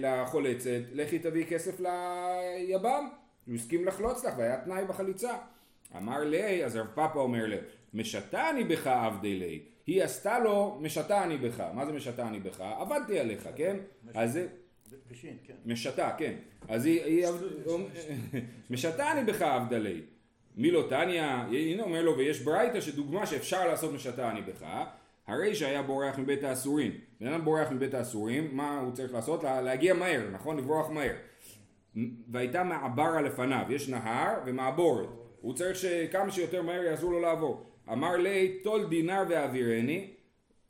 לחולצת, 0.00 0.80
לכי 0.92 1.18
תביאי 1.18 1.46
כסף 1.46 1.80
ליבם. 1.80 3.08
הוא 3.46 3.54
הסכים 3.54 3.86
לחלוץ 3.86 4.24
לך, 4.24 4.34
והיה 4.38 4.60
תנאי 4.64 4.84
בחליצה. 4.84 5.36
אמר 5.96 6.24
לי, 6.24 6.64
אז 6.64 6.76
רב 6.76 6.86
פאפה 6.94 7.20
אומר 7.20 7.46
לה, 7.46 7.56
משתני 7.94 8.64
בך 8.68 8.86
עבדי 8.86 9.38
לי. 9.38 9.62
היא 9.86 10.02
עשתה 10.02 10.38
לו, 10.38 10.78
משתני 10.80 11.36
בך. 11.36 11.64
מה 11.74 11.86
זה 11.86 11.92
משתני 11.92 12.40
בך? 12.40 12.60
עבדתי 12.60 13.18
עליך, 13.18 13.48
כן? 13.56 13.76
אז 14.14 14.32
זה... 14.32 14.46
בשין, 15.10 15.36
כן. 15.44 15.54
משתה, 15.66 16.10
כן. 16.18 16.34
אז 16.68 16.86
היא... 16.86 17.26
משתה 18.70 19.12
אני 19.12 19.24
בך 19.24 19.42
עבדלי. 19.42 20.00
מי 20.56 20.70
לא 20.70 20.86
תניא, 20.88 21.22
הנה 21.22 21.82
אומר 21.82 22.02
לו, 22.02 22.18
ויש 22.18 22.40
ברייתא 22.40 22.80
שדוגמה 22.80 23.26
שאפשר 23.26 23.68
לעשות 23.68 23.92
משתה 23.92 24.30
אני 24.30 24.42
בך, 24.42 24.66
הרי 25.26 25.54
שהיה 25.54 25.82
בורח 25.82 26.18
מבית 26.18 26.44
האסורים. 26.44 26.92
בן 27.20 27.26
אדם 27.26 27.44
בורח 27.44 27.70
מבית 27.70 27.94
האסורים, 27.94 28.48
מה 28.52 28.80
הוא 28.80 28.92
צריך 28.92 29.12
לעשות? 29.12 29.44
להגיע 29.44 29.94
מהר, 29.94 30.30
נכון? 30.32 30.56
לברוח 30.56 30.90
מהר. 30.90 31.14
והייתה 32.28 32.62
מעברה 32.62 33.22
לפניו, 33.22 33.66
יש 33.68 33.88
נהר 33.88 34.34
ומעבורת. 34.46 35.08
הוא 35.40 35.54
צריך 35.54 35.76
שכמה 35.76 36.30
שיותר 36.30 36.62
מהר 36.62 36.82
יעזרו 36.82 37.10
לו 37.12 37.20
לעבור. 37.20 37.66
אמר 37.92 38.16
לי, 38.16 38.58
טול 38.62 38.86
דינר 38.88 39.22
ואווירני, 39.28 40.10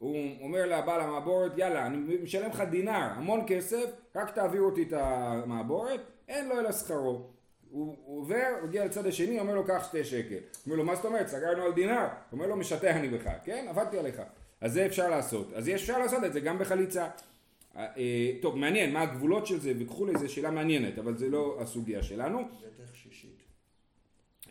הוא 0.01 0.17
אומר 0.41 0.67
לבעל 0.67 1.01
המעבורת, 1.01 1.53
יאללה, 1.59 1.87
אני 1.87 2.17
משלם 2.23 2.51
לך 2.51 2.61
דינר, 2.61 3.09
המון 3.17 3.45
כסף, 3.47 3.91
רק 4.17 4.35
תעביר 4.35 4.63
אותי 4.63 4.83
את 4.83 4.93
המעבורת, 4.93 6.01
אין 6.29 6.49
לו 6.49 6.61
אלא 6.61 6.73
שכרו. 6.73 7.27
הוא 7.71 7.97
עובר, 8.07 8.49
מגיע 8.65 8.85
לצד 8.85 9.07
השני, 9.07 9.41
אומר 9.41 9.55
לו, 9.55 9.65
קח 9.65 9.87
שתי 9.89 10.05
שקל. 10.05 10.37
אומר 10.67 10.77
לו, 10.77 10.85
מה 10.85 10.97
זאת 10.97 11.05
אומרת? 11.05 11.29
סגרנו 11.29 11.63
על 11.63 11.73
דינר. 11.73 12.07
אומר 12.33 12.47
לו, 12.47 12.57
משתה 12.57 12.91
אני 12.91 13.09
בך, 13.09 13.31
כן? 13.45 13.67
עבדתי 13.69 13.99
עליך. 13.99 14.23
אז 14.61 14.73
זה 14.73 14.87
אפשר 14.87 15.11
לעשות. 15.11 15.53
אז 15.53 15.69
אפשר 15.69 15.99
לעשות 15.99 16.25
את 16.25 16.33
זה 16.33 16.41
גם 16.41 16.59
בחליצה. 16.59 17.09
אה, 17.77 17.87
אה, 17.97 18.33
טוב, 18.43 18.57
מעניין, 18.57 18.93
מה 18.93 19.03
הגבולות 19.03 19.47
של 19.47 19.61
זה 19.61 19.73
וכולי, 19.79 20.19
זו 20.19 20.33
שאלה 20.33 20.51
מעניינת, 20.51 20.99
אבל 20.99 21.17
זה 21.17 21.29
לא 21.29 21.57
הסוגיה 21.61 22.03
שלנו. 22.03 22.39
בטח 22.39 22.95
שישית. 22.95 23.43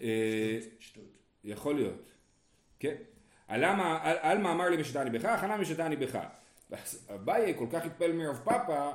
אה, 0.02 0.60
שטות. 0.80 1.04
יכול 1.44 1.76
להיות. 1.76 2.10
כן. 2.80 2.96
על 3.50 4.38
מה 4.38 4.52
אמר 4.52 4.70
לי 4.70 4.78
משתני 4.78 5.10
בך, 5.10 5.26
הכנה 5.26 5.58
משתני 5.58 5.96
בך. 5.96 6.20
אביי 7.16 7.54
כל 7.58 7.66
כך 7.72 7.86
התפעל 7.86 8.12
מרב 8.12 8.42
פאפה, 8.44 8.90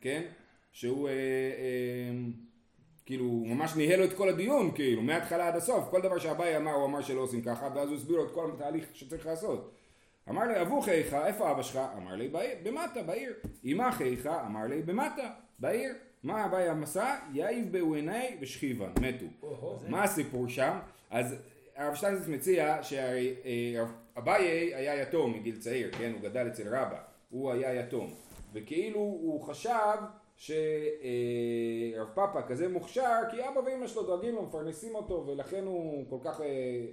כן, 0.00 0.22
שהוא 0.72 1.08
אה, 1.08 1.12
אה, 1.12 1.18
כאילו 3.06 3.24
ממש 3.46 3.76
ניהל 3.76 3.98
לו 3.98 4.04
את 4.04 4.12
כל 4.12 4.28
הדיון, 4.28 4.70
כאילו, 4.74 5.02
מההתחלה 5.02 5.48
עד 5.48 5.56
הסוף, 5.56 5.88
כל 5.90 6.00
דבר 6.00 6.18
שאביי 6.18 6.56
אמר 6.56 6.72
הוא 6.72 6.86
אמר 6.86 7.02
שלא 7.02 7.20
עושים 7.20 7.42
ככה, 7.42 7.68
ואז 7.74 7.88
הוא 7.88 7.96
הסביר 7.96 8.16
לו 8.16 8.26
את 8.26 8.34
כל 8.34 8.50
התהליך 8.54 8.84
שצריך 8.94 9.26
לעשות. 9.26 9.74
אמר 10.28 10.44
לי, 10.44 10.62
אבו 10.62 10.80
חייך, 10.80 11.14
איפה 11.14 11.50
אבא 11.50 11.62
שלך? 11.62 11.80
אמר 11.96 12.14
לי, 12.14 12.30
במטה, 12.62 13.02
בעיר. 13.02 13.32
אמא 13.64 13.90
חייך? 13.90 14.26
אמר 14.26 14.66
לי, 14.66 14.82
במטה, 14.82 15.30
בעיר. 15.58 15.92
מה 16.22 16.44
אביי 16.44 16.68
המסע? 16.68 17.16
יאיב 17.32 17.72
בעיני 17.72 18.36
ושכיבן, 18.40 18.92
מתו. 19.00 19.26
מה 19.88 20.04
הסיפור 20.04 20.48
שם? 20.48 20.78
אז 21.10 21.36
הרב 21.76 21.94
שטיינזרץ 21.94 22.28
מציע 22.28 22.82
שאביי 22.82 24.74
היה 24.74 25.02
יתום 25.02 25.32
מגיל 25.32 25.56
צעיר, 25.56 25.90
כן? 25.92 26.12
הוא 26.12 26.20
גדל 26.20 26.48
אצל 26.48 26.68
רבא. 26.68 26.98
הוא 27.30 27.52
היה 27.52 27.74
יתום. 27.74 28.14
וכאילו 28.52 29.00
הוא 29.00 29.40
חשב 29.40 29.98
שרב 30.36 32.08
פאפה 32.14 32.42
כזה 32.42 32.68
מוכשר 32.68 33.20
כי 33.30 33.48
אבא 33.48 33.60
ואמא 33.66 33.86
שלו 33.86 34.02
דואגים 34.02 34.34
לו, 34.34 34.42
מפרנסים 34.42 34.94
אותו 34.94 35.24
ולכן 35.26 35.64
הוא 35.64 36.04
כל 36.10 36.18
כך 36.24 36.40
אה, 36.40 36.46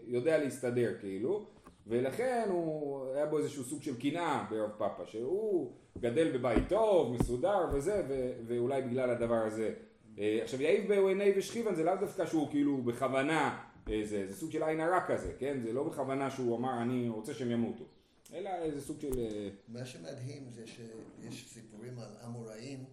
יודע 0.07 0.38
להסתדר 0.38 0.93
כאילו 1.00 1.45
ולכן 1.88 2.45
הוא 2.50 3.05
היה 3.13 3.25
בו 3.25 3.38
איזשהו 3.38 3.63
סוג 3.63 3.83
של 3.83 4.00
קנאה 4.00 4.45
ברב 4.50 4.69
פאפה 4.77 5.05
שהוא 5.05 5.71
גדל 6.00 6.38
בבית 6.38 6.69
טוב, 6.69 7.13
מסודר 7.13 7.67
וזה 7.74 8.03
ו, 8.09 8.31
ואולי 8.48 8.81
בגלל 8.81 9.09
הדבר 9.09 9.43
הזה 9.45 9.74
אה, 10.19 10.39
עכשיו 10.43 10.62
יעיב 10.62 10.88
בעיני 10.88 11.31
ושכיבן 11.38 11.75
זה 11.75 11.83
לאו 11.83 11.95
דווקא 12.00 12.25
שהוא 12.25 12.50
כאילו 12.50 12.77
בכוונה 12.77 13.48
אה, 13.48 13.57
זה, 14.03 14.27
זה 14.27 14.36
סוג 14.36 14.51
של 14.51 14.63
עין 14.63 14.79
הרע 14.79 15.00
כזה, 15.08 15.34
כן? 15.39 15.60
זה 15.63 15.74
לא 15.74 15.84
בכוונה 15.84 16.31
שהוא 16.31 16.58
אמר 16.58 16.81
אני 16.81 17.10
רוצה 17.10 17.34
שהם 17.34 17.51
ימותו 17.51 17.86
אלא 18.34 18.50
איזה 18.50 18.81
סוג 18.81 19.00
של... 19.00 19.19
אה, 19.19 19.50
מה 19.67 19.86
שמדהים 19.86 20.50
זה 20.50 20.67
שיש 20.67 21.50
סיפורים 21.53 22.00
על 22.00 22.12
אמוראים, 22.25 22.86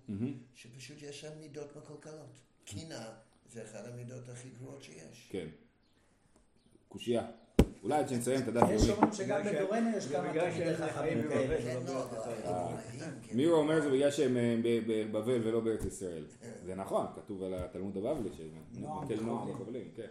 שפשוט 0.55 1.03
יש 1.03 1.21
שם 1.21 1.29
מידות 1.41 1.77
מקולקלות. 1.77 2.41
קינה 2.65 3.05
זה 3.53 3.65
אחת 3.65 3.87
המידות 3.87 4.29
הכי 4.29 4.49
גרועות 4.59 4.83
שיש. 4.83 5.29
כן. 5.31 5.47
קושייה. 6.89 7.27
אולי 7.83 7.99
עד 7.99 8.09
שנסיים 8.09 8.43
את 8.43 8.49
הדף 8.49 8.67
יש 8.71 8.89
אומרים 8.89 9.13
שגם 9.13 9.41
בדורנו 9.45 9.97
יש 9.97 10.07
כמה 10.07 10.33
תלמידי 10.33 10.77
חכמים 10.77 11.23
כאלה. 11.29 11.63
כן, 11.63 11.81
לא, 11.87 12.07
כן. 13.23 13.37
מירו 13.37 13.57
אומר 13.57 13.81
זה 13.81 13.91
בגלל 13.91 14.11
שהם 14.11 14.37
אה, 14.37 14.57
בבבל 14.87 15.49
ולא 15.49 15.61
בארץ 15.61 15.85
ישראל. 15.85 16.25
כן. 16.41 16.53
זה 16.65 16.75
נכון, 16.75 17.07
כתוב 17.15 17.43
על 17.43 17.55
התלמוד 17.55 17.97
הבבלי, 17.97 18.31
שהם 18.37 18.83
נועם 19.27 19.51
מקבלים, 19.51 19.91
כן. 19.95 20.07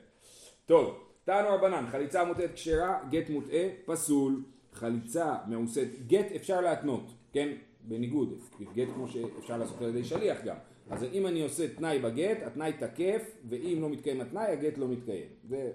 טוב, 0.65 1.03
תענו 1.24 1.50
רבנן, 1.50 1.86
חליצה 1.91 2.24
מוטעת 2.24 2.53
כשרה, 2.53 3.00
גט 3.10 3.29
מוטעה, 3.29 3.67
פסול. 3.86 4.43
חליצה 4.74 5.36
מעושית, 5.48 6.07
גט 6.07 6.31
אפשר 6.36 6.62
להתנות, 6.62 7.12
כן? 7.34 7.50
בניגוד, 7.81 8.39
גט 8.74 8.88
כמו 8.95 9.07
שאפשר 9.07 9.57
לעשות 9.57 9.81
על 9.81 9.89
ידי 9.89 10.03
שליח 10.03 10.38
גם. 10.45 10.55
אז 10.89 11.03
אם 11.13 11.27
אני 11.27 11.41
עושה 11.41 11.67
תנאי 11.67 12.00
בגט, 12.00 12.38
התנאי 12.45 12.74
תקף, 12.74 13.31
ואם 13.50 13.77
לא 13.81 13.89
מתקיים 13.89 14.22
התנאי, 14.22 14.51
הגט 14.51 14.77
לא 14.77 14.88
מתקיים. 14.88 15.27
זה 15.50 15.72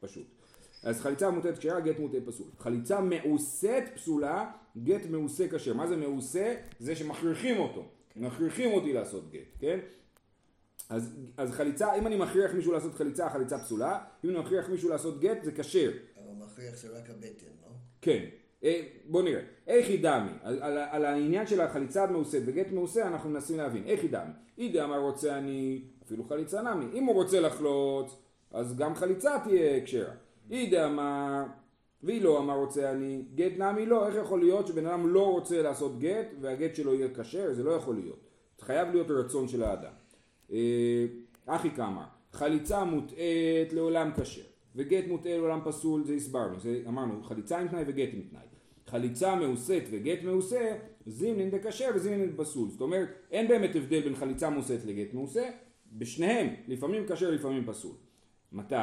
פשוט. 0.00 0.26
אז 0.82 1.00
חליצה 1.00 1.30
מוטעת 1.30 1.58
כשרה, 1.58 1.80
גט 1.80 1.98
מוטעה 1.98 2.20
פסול. 2.26 2.46
חליצה 2.58 3.00
מעושית 3.00 3.84
פסולה, 3.94 4.50
גט 4.84 5.06
מעושה 5.10 5.48
כשר. 5.48 5.74
מה 5.74 5.86
זה 5.86 5.96
מעושה? 5.96 6.54
זה 6.78 6.96
שמכריחים 6.96 7.58
אותו. 7.58 7.84
מכריחים 8.16 8.72
אותי 8.72 8.92
לעשות 8.92 9.30
גט, 9.30 9.56
כן? 9.60 9.78
אז, 10.88 11.16
אז 11.36 11.50
חליצה, 11.50 11.94
אם 11.94 12.06
אני 12.06 12.16
מכריח 12.16 12.52
מישהו 12.54 12.72
לעשות 12.72 12.94
חליצה, 12.94 13.30
חליצה 13.30 13.58
פסולה. 13.58 13.98
אם 14.24 14.30
אני 14.30 14.38
מכריח 14.38 14.68
מישהו 14.68 14.90
לעשות 14.90 15.20
גט, 15.20 15.42
זה 15.42 15.52
כשר. 15.52 15.90
אבל 16.16 16.44
מכריח 16.46 16.76
זה 16.76 16.88
רק 16.98 17.10
הבטן. 17.10 17.46
כן, 18.02 18.24
אה, 18.64 18.82
בוא 19.04 19.22
נראה. 19.22 19.40
איך 19.66 19.88
היא 19.88 20.02
דמי? 20.02 20.30
על, 20.42 20.62
על, 20.62 20.78
על 20.78 21.04
העניין 21.04 21.46
של 21.46 21.60
החליצה 21.60 22.04
המעושה 22.04 22.38
וגט 22.46 22.66
מעושה 22.72 23.06
אנחנו 23.06 23.30
מנסים 23.30 23.56
להבין. 23.56 23.84
איך 23.86 24.02
היא 24.02 24.10
דמי? 24.10 24.32
אידא 24.58 24.84
אמר 24.84 24.98
רוצה 24.98 25.38
אני, 25.38 25.84
אפילו 26.06 26.24
חליצה 26.24 26.62
נמי. 26.62 26.84
אם 26.92 27.04
הוא 27.04 27.14
רוצה 27.14 27.40
לחלוץ, 27.40 28.16
אז 28.50 28.76
גם 28.76 28.94
חליצה 28.94 29.38
תהיה 29.44 29.84
כשרה. 29.84 30.14
אידא 30.50 30.86
אמר, 30.86 31.44
והיא 32.02 32.22
לא 32.22 32.38
אמר 32.38 32.54
רוצה 32.54 32.90
אני, 32.90 33.24
גט 33.34 33.52
נמי 33.58 33.86
לא. 33.86 34.06
איך 34.06 34.14
יכול 34.14 34.40
להיות 34.40 34.66
שבן 34.66 34.86
אדם 34.86 35.08
לא 35.08 35.32
רוצה 35.32 35.62
לעשות 35.62 35.98
גט 35.98 36.26
והגט 36.40 36.74
שלו 36.74 36.94
יהיה 36.94 37.08
כשר? 37.14 37.54
זה 37.54 37.62
לא 37.62 37.70
יכול 37.70 37.94
להיות. 37.94 38.28
חייב 38.60 38.88
להיות 38.88 39.10
רצון 39.10 39.48
של 39.48 39.62
האדם. 39.62 39.92
אה, 40.52 41.06
אחי 41.46 41.70
כמה, 41.70 42.06
חליצה 42.32 42.84
מוטעית 42.84 43.72
לעולם 43.72 44.10
כשר. 44.16 44.42
וגט 44.74 45.04
מוטעה 45.08 45.36
לעולם 45.36 45.60
פסול, 45.64 46.04
זה 46.04 46.14
הסברנו, 46.14 46.60
זה 46.60 46.82
אמרנו 46.88 47.22
חליצה 47.22 47.58
עם 47.58 47.68
תנאי 47.68 47.84
וגט 47.86 48.08
עם 48.12 48.20
תנאי. 48.30 48.42
חליצה 48.86 49.34
מעושית 49.34 49.84
וגט 49.90 50.22
מעושה, 50.22 50.76
זימנין 51.06 51.50
דכשר 51.50 51.90
וזימנין 51.94 52.32
פסול. 52.36 52.68
זאת 52.70 52.80
אומרת, 52.80 53.08
אין 53.30 53.48
באמת 53.48 53.76
הבדל 53.76 54.00
בין 54.00 54.14
חליצה 54.16 54.50
מעושית 54.50 54.84
לגט 54.84 55.14
מעושה, 55.14 55.50
בשניהם, 55.92 56.54
לפעמים 56.68 57.06
כשר 57.08 57.30
לפעמים 57.30 57.66
פסול. 57.66 57.94
מתי? 58.52 58.74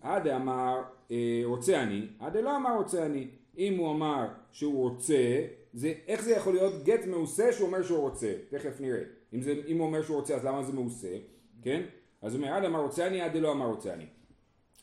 עד 0.00 0.28
אמר 0.28 0.82
אה, 1.10 1.42
רוצה 1.44 1.82
אני, 1.82 2.06
עד 2.18 2.36
לא 2.36 2.56
אמר 2.56 2.76
רוצה 2.76 3.06
אני. 3.06 3.28
אם 3.58 3.76
הוא 3.76 3.90
אמר 3.90 4.26
שהוא 4.52 4.90
רוצה, 4.90 5.44
זה, 5.72 5.92
איך 6.06 6.22
זה 6.22 6.32
יכול 6.32 6.54
להיות 6.54 6.84
גט 6.84 7.06
מעושה 7.06 7.52
שהוא 7.52 7.66
אומר 7.66 7.82
שהוא 7.82 7.98
רוצה? 7.98 8.32
תכף 8.48 8.80
נראה. 8.80 9.02
אם, 9.34 9.42
זה, 9.42 9.54
אם 9.66 9.78
הוא 9.78 9.86
אומר 9.86 10.02
שהוא 10.02 10.16
רוצה 10.16 10.34
אז 10.34 10.44
למה 10.44 10.62
זה 10.62 10.72
מעושה? 10.72 11.16
כן? 11.62 11.82
אז 12.22 12.34
הוא 12.34 12.42
אומר 12.42 12.54
עד 12.54 12.64
אמר 12.64 12.80
רוצה 12.80 13.06
אני, 13.06 13.20
עד 13.20 13.36
לא 13.36 13.52
אמר 13.52 13.66
רוצה 13.66 13.94
אני. 13.94 14.06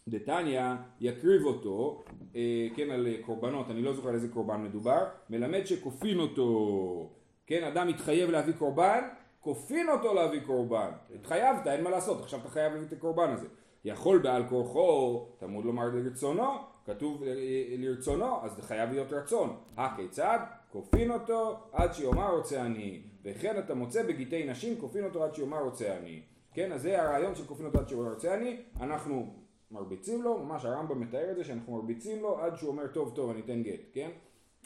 דתניא 0.07 0.61
יקריב 0.99 1.45
אותו, 1.45 2.03
אה, 2.35 2.67
כן, 2.75 2.91
על 2.91 3.07
קורבנות, 3.25 3.69
אני 3.69 3.81
לא 3.81 3.93
זוכר 3.93 4.09
על 4.09 4.15
איזה 4.15 4.27
קורבן 4.27 4.63
מדובר, 4.63 5.05
מלמד 5.29 5.65
שכופין 5.65 6.19
אותו, 6.19 7.09
כן, 7.47 7.63
אדם 7.63 7.87
מתחייב 7.87 8.29
להביא 8.29 8.53
קורבן, 8.53 9.01
כופין 9.39 9.89
אותו 9.89 10.13
להביא 10.13 10.39
קורבן, 10.45 10.89
התחייבת, 11.15 11.67
אין 11.67 11.83
מה 11.83 11.89
לעשות, 11.89 12.21
עכשיו 12.21 12.39
אתה 12.39 12.49
חייב 12.49 12.73
להביא 12.73 12.87
את 12.87 12.93
הקורבן 12.93 13.29
הזה. 13.29 13.47
יכול 13.85 14.17
בעל 14.17 14.43
כורחו, 14.49 15.25
תמוד 15.37 15.65
לומר 15.65 15.85
לרצונו, 15.85 16.49
כתוב 16.85 17.23
אה, 17.23 17.33
לרצונו, 17.77 18.43
אז 18.43 18.55
זה 18.55 18.61
חייב 18.61 18.91
להיות 18.91 19.13
רצון. 19.13 19.55
הכיצד? 19.77 20.39
כופין 20.73 21.11
אותו 21.11 21.59
עד 21.71 21.93
שיאמר 21.93 22.35
רוצה 22.35 22.61
אני. 22.61 23.01
וכן 23.23 23.59
אתה 23.59 23.73
מוצא 23.73 24.03
בגיטי 24.03 24.43
נשים, 24.45 24.77
כופין 24.79 25.03
אותו 25.03 25.23
עד 25.23 25.35
שיאמר 25.35 25.63
רוצה 25.63 25.97
אני. 25.97 26.21
כן, 26.53 26.71
אז 26.71 26.81
זה 26.81 27.01
הרעיון 27.01 27.35
של 27.35 27.45
כופין 27.45 27.65
אותו 27.65 27.79
עד 27.79 27.89
שיאמר 27.89 28.09
רוצה 28.09 28.33
אני. 28.33 28.57
אנחנו 28.79 29.33
מרביצים 29.71 30.21
לו, 30.21 30.43
ממש 30.43 30.65
הרמב"ם 30.65 30.99
מתאר 30.99 31.31
את 31.31 31.35
זה 31.35 31.43
שאנחנו 31.43 31.73
מרביצים 31.73 32.21
לו 32.21 32.39
עד 32.39 32.55
שהוא 32.55 32.69
אומר 32.69 32.87
טוב 32.87 33.15
טוב 33.15 33.29
אני 33.29 33.39
אתן 33.39 33.63
גט, 33.63 33.79
כן? 33.93 34.09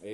אה, 0.04 0.08
אה, 0.08 0.12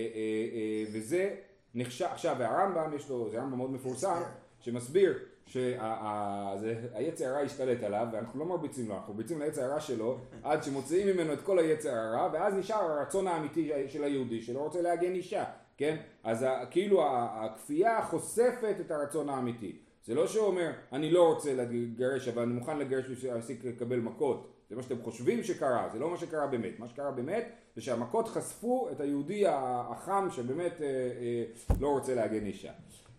אה, 0.53 0.83
וזה 0.93 1.35
נחשב, 1.75 2.05
עכשיו 2.05 2.35
והרמב"ם 2.39 2.93
יש 2.95 3.09
לו, 3.09 3.29
זה 3.29 3.41
רמב"ם 3.41 3.57
מאוד 3.57 3.71
מפורסם, 3.71 4.21
שמסביר 4.59 5.19
שהיצר 5.45 7.25
הרע 7.25 7.39
השתלט 7.39 7.83
עליו 7.83 8.07
ואנחנו 8.13 8.39
לא 8.39 8.45
מרביצים 8.45 8.87
לו, 8.87 8.95
אנחנו 8.95 9.13
מרביצים 9.13 9.41
ליצר 9.41 9.63
הרע 9.63 9.79
שלו 9.79 10.17
עד 10.43 10.63
שמוציאים 10.63 11.07
ממנו 11.07 11.33
את 11.33 11.41
כל 11.41 11.59
היצר 11.59 11.95
הרע 11.95 12.29
ואז 12.33 12.53
נשאר 12.53 12.91
הרצון 12.91 13.27
האמיתי 13.27 13.71
של 13.87 14.03
היהודי 14.03 14.41
שלא 14.41 14.59
רוצה 14.59 14.81
להגן 14.81 15.13
אישה, 15.13 15.43
כן? 15.77 15.97
אז 16.23 16.45
כאילו 16.71 17.03
הכפייה 17.07 18.01
חושפת 18.01 18.75
את 18.81 18.91
הרצון 18.91 19.29
האמיתי. 19.29 19.77
זה 20.05 20.15
לא 20.15 20.27
שהוא 20.27 20.45
אומר 20.47 20.71
אני 20.91 21.11
לא 21.11 21.33
רוצה 21.33 21.53
לגרש 21.53 22.27
אבל 22.27 22.41
אני 22.41 22.53
מוכן 22.53 22.79
לגרש 22.79 23.05
בשביל 23.05 23.33
להפסיק 23.33 23.65
לקבל 23.65 23.99
מכות 23.99 24.49
זה 24.69 24.75
מה 24.75 24.83
שאתם 24.83 25.01
חושבים 25.01 25.43
שקרה, 25.43 25.89
זה 25.93 25.99
לא 25.99 26.09
מה 26.09 26.17
שקרה 26.17 26.47
באמת. 26.47 26.79
מה 26.79 26.87
שקרה 26.87 27.11
באמת 27.11 27.49
זה 27.75 27.81
שהמכות 27.81 28.27
חשפו 28.27 28.89
את 28.91 29.01
היהודי 29.01 29.43
החם 29.47 30.27
שבאמת 30.31 30.81
אה, 30.81 30.87
אה, 30.87 31.43
לא 31.79 31.87
רוצה 31.87 32.15
להגן 32.15 32.45
אישה. 32.45 32.71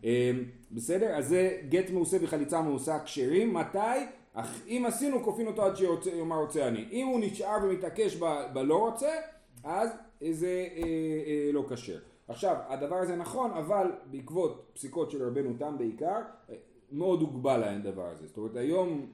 אה, 0.04 0.30
בסדר? 0.72 1.16
אז 1.16 1.28
זה 1.28 1.60
גט 1.68 1.90
מעושה 1.90 2.16
וחליצה 2.20 2.62
מעושה 2.62 2.98
כשרים. 3.04 3.54
מתי? 3.54 3.78
אך 4.34 4.60
אם 4.66 4.84
עשינו 4.88 5.22
כופין 5.24 5.46
אותו 5.46 5.64
עד 5.64 5.76
שיאמר 5.76 6.36
רוצה 6.36 6.68
אני. 6.68 6.88
אם 6.92 7.06
הוא 7.06 7.20
נשאר 7.20 7.56
ומתעקש 7.62 8.16
בלא 8.52 8.88
רוצה, 8.88 9.10
אז 9.64 9.90
זה 10.30 10.66
אה, 10.76 10.82
אה, 11.26 11.52
לא 11.52 11.64
כשר. 11.70 11.98
עכשיו, 12.28 12.56
הדבר 12.68 12.96
הזה 12.96 13.16
נכון, 13.16 13.50
אבל 13.50 13.86
בעקבות 14.10 14.70
פסיקות 14.74 15.10
של 15.10 15.22
רבנו 15.22 15.54
תם 15.58 15.78
בעיקר, 15.78 16.20
מאוד 16.92 17.20
הוגבל 17.20 17.62
הדבר 17.62 18.06
הזה. 18.08 18.26
זאת 18.26 18.36
אומרת, 18.36 18.56
היום 18.56 19.12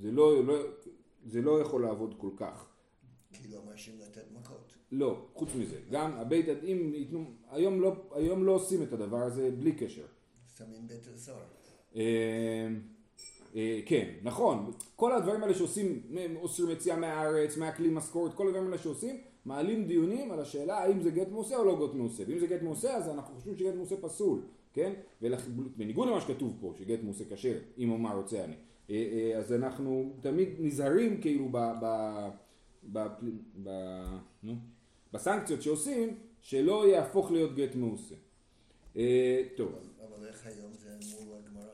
זה 0.00 0.10
לא, 0.10 0.44
לא 0.44 0.54
זה 1.26 1.42
לא 1.42 1.60
יכול 1.60 1.82
לעבוד 1.82 2.14
כל 2.18 2.30
כך. 2.36 2.66
כי 3.32 3.48
לא 3.48 3.58
מרשים 3.66 3.94
לתת 4.00 4.24
מכות. 4.40 4.74
לא, 4.92 5.26
חוץ 5.34 5.54
מזה. 5.54 5.80
גם 5.90 6.12
הבית 6.12 6.48
הדין 6.48 6.94
היום 7.50 7.80
לא, 7.80 7.92
היום 8.14 8.44
לא 8.44 8.52
עושים 8.52 8.82
את 8.82 8.92
הדבר 8.92 9.22
הזה 9.22 9.50
בלי 9.50 9.72
קשר. 9.72 10.06
שמים 10.58 10.86
בית 10.86 11.06
הסוהר. 11.14 11.38
אה, 11.96 12.68
אה, 13.56 13.80
כן, 13.86 14.14
נכון. 14.22 14.72
כל 14.96 15.12
הדברים 15.12 15.42
האלה 15.42 15.54
שעושים, 15.54 16.02
אוסרים 16.36 16.70
יציאה 16.70 16.96
מהארץ, 16.96 17.56
מהכלי 17.56 17.90
משכורת, 17.90 18.34
כל 18.34 18.48
הדברים 18.48 18.66
האלה 18.66 18.78
שעושים, 18.78 19.20
מעלים 19.44 19.86
דיונים 19.86 20.32
על 20.32 20.40
השאלה 20.40 20.78
האם 20.78 21.02
זה 21.02 21.10
גט 21.10 21.28
מעושה 21.28 21.56
או 21.56 21.64
לא 21.64 21.86
גט 21.86 21.94
מעושה. 21.94 22.22
ואם 22.26 22.38
זה 22.38 22.46
גט 22.46 22.62
מעושה 22.62 22.96
אז 22.96 23.08
אנחנו 23.08 23.34
חושבים 23.34 23.56
שגט 23.56 23.74
מעושה 23.74 23.96
פסול, 23.96 24.40
כן? 24.72 24.92
בניגוד 25.76 26.08
למה 26.08 26.20
שכתוב 26.20 26.56
פה, 26.60 26.72
שגט 26.78 26.98
מעושה 27.02 27.24
כשר, 27.30 27.58
אם 27.78 27.90
אומר 27.90 28.16
רוצה 28.16 28.44
אני. 28.44 28.54
אה, 28.90 28.94
אה, 28.94 29.38
אז 29.38 29.52
אנחנו 29.52 30.12
תמיד 30.20 30.48
נזהרים 30.58 31.20
כאילו 31.20 31.48
ב, 31.52 31.58
ב, 31.58 31.86
בפל... 32.84 33.30
ב... 33.62 33.70
נו, 34.42 34.54
בסנקציות 35.12 35.62
שעושים, 35.62 36.16
שלא 36.40 36.88
יהפוך 36.88 37.30
להיות 37.30 37.54
גט 37.54 37.74
מעושה. 37.74 38.14
אה, 38.96 39.42
טוב. 39.56 39.72
אבל 40.08 40.26
איך 40.26 40.46
היום 40.46 40.72
זה 40.72 40.88
מול 41.24 41.34
הגמרא? 41.36 41.64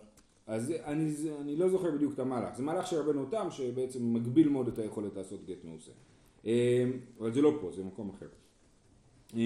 אז 0.46 0.72
אני, 0.84 1.14
אני 1.40 1.56
לא 1.56 1.68
זוכר 1.68 1.90
בדיוק 1.90 2.14
את 2.14 2.18
המהלך, 2.18 2.56
זה 2.56 2.62
מהלך 2.62 2.86
של 2.86 2.96
רבנו 2.96 3.26
תם 3.30 3.46
שבעצם 3.50 4.14
מגביל 4.14 4.48
מאוד 4.48 4.68
את 4.68 4.78
היכולת 4.78 5.16
לעשות 5.16 5.44
גט 5.46 5.64
מעושה. 5.64 5.92
אה, 6.46 6.84
אבל 7.20 7.32
זה 7.32 7.42
לא 7.42 7.58
פה, 7.60 7.70
זה 7.72 7.84
מקום 7.84 8.10
אחר. 8.16 8.26
אה, 9.36 9.40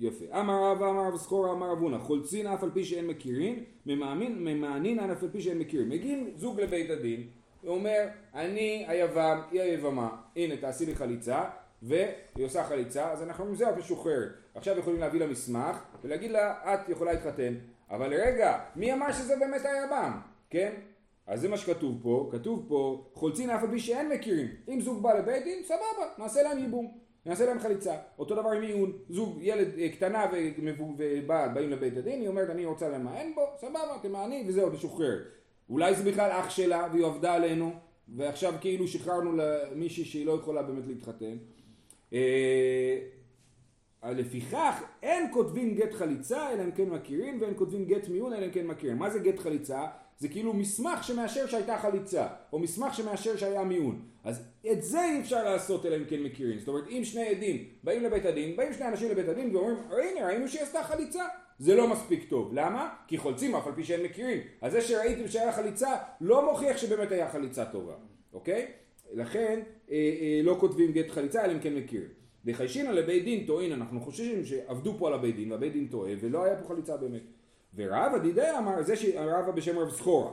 יפה. 0.00 0.40
אמר 0.40 0.64
רבא 0.64 0.90
אמר 0.90 1.08
רב 1.08 1.16
סחורה 1.16 1.52
אמר 1.52 1.70
רב 1.70 1.78
הונא 1.78 1.98
חולצין 1.98 2.46
אף 2.46 2.62
על 2.62 2.70
פי 2.70 2.84
שאין 2.84 3.06
מכירים 3.06 3.64
ממאמין 3.86 4.44
ממאנין 4.44 5.00
אף 5.00 5.22
על 5.22 5.28
פי 5.28 5.40
שאין 5.40 5.58
מכירים. 5.58 5.88
מגיעים 5.88 6.30
זוג 6.36 6.60
לבית 6.60 6.90
הדין 6.90 7.26
ואומר 7.64 8.06
אני 8.34 8.84
היבם 8.88 9.40
היא 9.50 9.60
היבמה 9.60 10.08
הנה 10.36 10.56
תעשי 10.56 10.86
לי 10.86 10.94
חליצה 10.94 11.44
והיא 11.82 12.44
עושה 12.44 12.64
חליצה 12.64 13.12
אז 13.12 13.22
אנחנו 13.22 13.44
אומרים 13.44 13.58
זהו 13.58 13.68
את 13.70 13.78
משוחררת 13.78 14.30
עכשיו 14.54 14.78
יכולים 14.78 15.00
להביא 15.00 15.20
לה 15.20 15.26
מסמך 15.26 15.76
ולהגיד 16.02 16.30
לה 16.30 16.74
את 16.74 16.88
יכולה 16.88 17.12
להתחתן 17.12 17.54
אבל 17.90 18.14
רגע 18.14 18.58
מי 18.76 18.92
אמר 18.92 19.12
שזה 19.12 19.36
באמת 19.36 19.62
היבם 19.64 20.12
כן 20.50 20.72
אז 21.30 21.40
זה 21.40 21.48
מה 21.48 21.56
שכתוב 21.56 21.98
פה, 22.02 22.28
כתוב 22.32 22.64
פה 22.68 23.04
חולצין 23.14 23.50
אף 23.50 23.62
על 23.62 23.70
פי 23.70 23.80
שאין 23.80 24.08
מכירים. 24.08 24.46
אם 24.68 24.80
זוג 24.80 25.02
בא 25.02 25.12
לבית 25.12 25.44
דין, 25.44 25.62
סבבה, 25.64 26.06
נעשה 26.18 26.42
להם 26.42 26.58
ייבום, 26.58 26.98
נעשה 27.26 27.46
להם 27.46 27.58
חליצה. 27.58 27.96
אותו 28.18 28.34
דבר 28.34 28.50
עם 28.50 28.62
עיון, 28.62 28.92
זוג, 29.08 29.38
ילד 29.40 29.78
אה, 29.78 29.88
קטנה 29.88 30.26
ובעל 30.98 31.48
באים 31.48 31.70
לבית 31.70 31.96
הדין, 31.96 32.20
היא 32.20 32.28
אומרת 32.28 32.50
אני 32.50 32.64
רוצה 32.64 32.88
למען 32.88 33.34
בו, 33.34 33.42
סבבה, 33.60 33.98
תמעני 34.02 34.44
וזהו, 34.48 34.70
משוחררת. 34.70 35.20
אולי 35.70 35.94
זה 35.94 36.10
בכלל 36.10 36.30
אח 36.30 36.50
שלה 36.50 36.88
והיא 36.92 37.06
עבדה 37.06 37.34
עלינו, 37.34 37.72
ועכשיו 38.16 38.54
כאילו 38.60 38.88
שחררנו 38.88 39.32
למישהי 39.36 40.04
שהיא 40.04 40.26
לא 40.26 40.32
יכולה 40.32 40.62
באמת 40.62 40.86
להתחתן. 40.86 41.36
אה, 42.12 42.98
לפיכך 44.04 44.82
אין 45.02 45.32
כותבים 45.32 45.74
גט 45.74 45.92
חליצה 45.92 46.52
אלא 46.52 46.62
אם 46.64 46.70
כן 46.70 46.88
מכירים 46.88 47.40
ואין 47.40 47.54
כותבים 47.56 47.84
גט 47.84 48.08
מיון 48.08 48.32
אלא 48.32 48.46
אם 48.46 48.50
כן 48.50 48.66
מכירים. 48.66 48.98
מה 48.98 49.10
זה 49.10 49.18
גט 49.18 49.38
חליצה? 49.38 49.86
זה 50.20 50.28
כאילו 50.28 50.52
מסמך 50.52 51.04
שמאשר 51.04 51.46
שהייתה 51.46 51.78
חליצה 51.78 52.26
או 52.52 52.58
מסמך 52.58 52.94
שמאשר 52.94 53.36
שהיה 53.36 53.64
מיון. 53.64 54.02
אז 54.24 54.42
את 54.72 54.82
זה 54.82 55.04
אי 55.04 55.20
אפשר 55.20 55.44
לעשות 55.44 55.86
אלא 55.86 55.96
אם 55.96 56.04
כן 56.04 56.22
מכירים. 56.22 56.58
זאת 56.58 56.68
אומרת 56.68 56.84
אם 56.88 57.00
שני 57.04 57.28
עדים 57.28 57.64
באים 57.84 58.02
לבית 58.02 58.24
הדין, 58.24 58.56
באים 58.56 58.72
שני 58.72 58.88
אנשים 58.88 59.10
לבית 59.10 59.28
הדין 59.28 59.56
ואומרים 59.56 59.76
הנה 59.90 60.26
ראינו 60.26 60.48
שהיא 60.48 60.62
עשתה 60.62 60.82
חליצה 60.82 61.24
זה 61.58 61.74
לא 61.74 61.88
מספיק 61.88 62.28
טוב. 62.28 62.50
למה? 62.52 62.94
כי 63.06 63.18
חולצים 63.18 63.54
אף 63.54 63.66
על 63.66 63.74
פי 63.74 63.84
שהם 63.84 64.04
מכירים. 64.04 64.40
אז 64.60 64.72
זה 64.72 64.80
שראיתם 64.80 65.28
שהיה 65.28 65.52
חליצה 65.52 65.96
לא 66.20 66.50
מוכיח 66.50 66.76
שבאמת 66.76 67.12
היה 67.12 67.30
חליצה 67.30 67.64
טובה. 67.64 67.94
אוקיי? 68.32 68.66
לכן 69.12 69.60
אה, 69.90 69.96
אה, 69.96 70.40
לא 70.42 70.56
כותבים 70.60 70.92
גט 70.92 71.10
חליצה 71.10 71.44
אלא 71.44 71.52
אם 71.52 71.58
כן 71.58 71.74
מכירים. 71.74 72.08
וחיישינא 72.44 72.90
לבית 72.90 73.24
דין 73.24 73.46
טוען, 73.46 73.72
אנחנו 73.72 74.00
חוששים 74.00 74.44
שעבדו 74.44 74.94
פה 74.98 75.08
על 75.08 75.14
הבית 75.14 75.36
דין 75.36 75.52
והבית 75.52 75.72
דין 75.72 75.86
טועה 75.86 76.12
ולא 76.20 76.44
היה 76.44 76.56
פה 76.56 76.68
חליצה 76.68 76.96
באמת. 76.96 77.22
ורב 77.74 78.12
הדידי 78.14 78.50
אמר, 78.58 78.82
זה 78.82 78.96
שרב 78.96 79.50
בשם 79.54 79.78
רב 79.78 79.90
סחורה, 79.90 80.30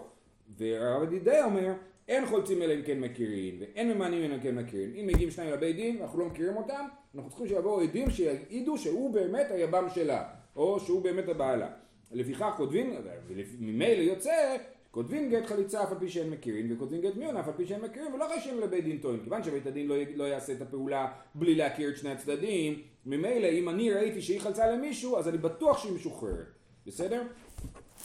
ורב 0.57 1.01
הדידי 1.01 1.41
אומר 1.43 1.73
אין 2.07 2.25
חולצים 2.25 2.61
אלא 2.61 2.73
אם 2.73 2.81
כן 2.81 2.99
מכירים 2.99 3.55
ואין 3.59 3.91
ממנים 3.91 4.23
אלא 4.23 4.35
אם 4.35 4.39
כן 4.39 4.55
מכירים. 4.55 4.93
אם 4.95 5.07
מגיעים 5.07 5.31
שניים 5.31 5.53
לבית 5.53 5.75
דין 5.75 5.97
ואנחנו 5.97 6.19
לא 6.19 6.25
מכירים 6.25 6.57
אותם, 6.57 6.85
אנחנו 7.15 7.29
צריכים 7.29 7.47
שיבואו 7.47 7.81
עדים 7.81 8.09
שיעידו 8.09 8.77
שהוא 8.77 9.13
באמת 9.13 9.51
היבם 9.51 9.87
שלה 9.95 10.23
או 10.55 10.79
שהוא 10.79 11.03
באמת 11.03 11.29
הבעלה. 11.29 11.69
לפיכך 12.11 12.53
כותבים, 12.57 12.93
וממילא 13.27 14.01
יוצא 14.01 14.57
כותבים 14.91 15.29
גט 15.29 15.45
חליצה 15.45 15.83
אף 15.83 15.91
על 15.91 15.99
פי 15.99 16.09
שהם 16.09 16.31
מכירים 16.31 16.73
וכותבים 16.73 17.01
גט 17.01 17.15
מיון 17.15 17.37
אף 17.37 17.47
על 17.47 17.53
פי 17.57 17.65
שהם 17.65 17.81
מכירים 17.83 18.13
ולא 18.13 18.27
חיישים 18.27 18.59
לבית 18.59 18.83
דין 18.83 18.97
טוען 18.97 19.19
כיוון 19.23 19.43
שבית 19.43 19.67
הדין 19.67 19.87
לא, 19.87 19.95
לא 20.15 20.23
יעשה 20.23 20.53
את 20.53 20.61
הפעולה 20.61 21.07
בלי 21.35 21.55
להכיר 21.55 21.89
את 21.89 21.97
שני 21.97 22.09
הצדדים 22.09 22.81
ממילא 23.05 23.47
אם 23.47 23.69
אני 23.69 23.91
ראיתי 23.91 24.21
שהיא 24.21 24.41
חלצה 24.41 24.71
למישהו 24.71 25.17
אז 25.17 25.27
אני 25.27 25.37
בטוח 25.37 25.77
שהיא 25.77 25.93
משוחררת 25.93 26.56
בסדר? 26.87 27.23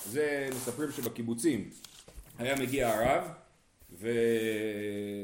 זה 0.07 0.49
מספרים 0.51 0.91
שבקיבוצים. 0.91 1.71
היה 2.39 2.55
מגיע 2.57 2.89
הרב 2.89 3.25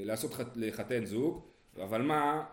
ולעשות 0.05 0.35
חת... 0.35 0.47
לחתן 0.57 1.05
זוג 1.05 1.41
אבל 1.85 2.03
מה 2.03 2.45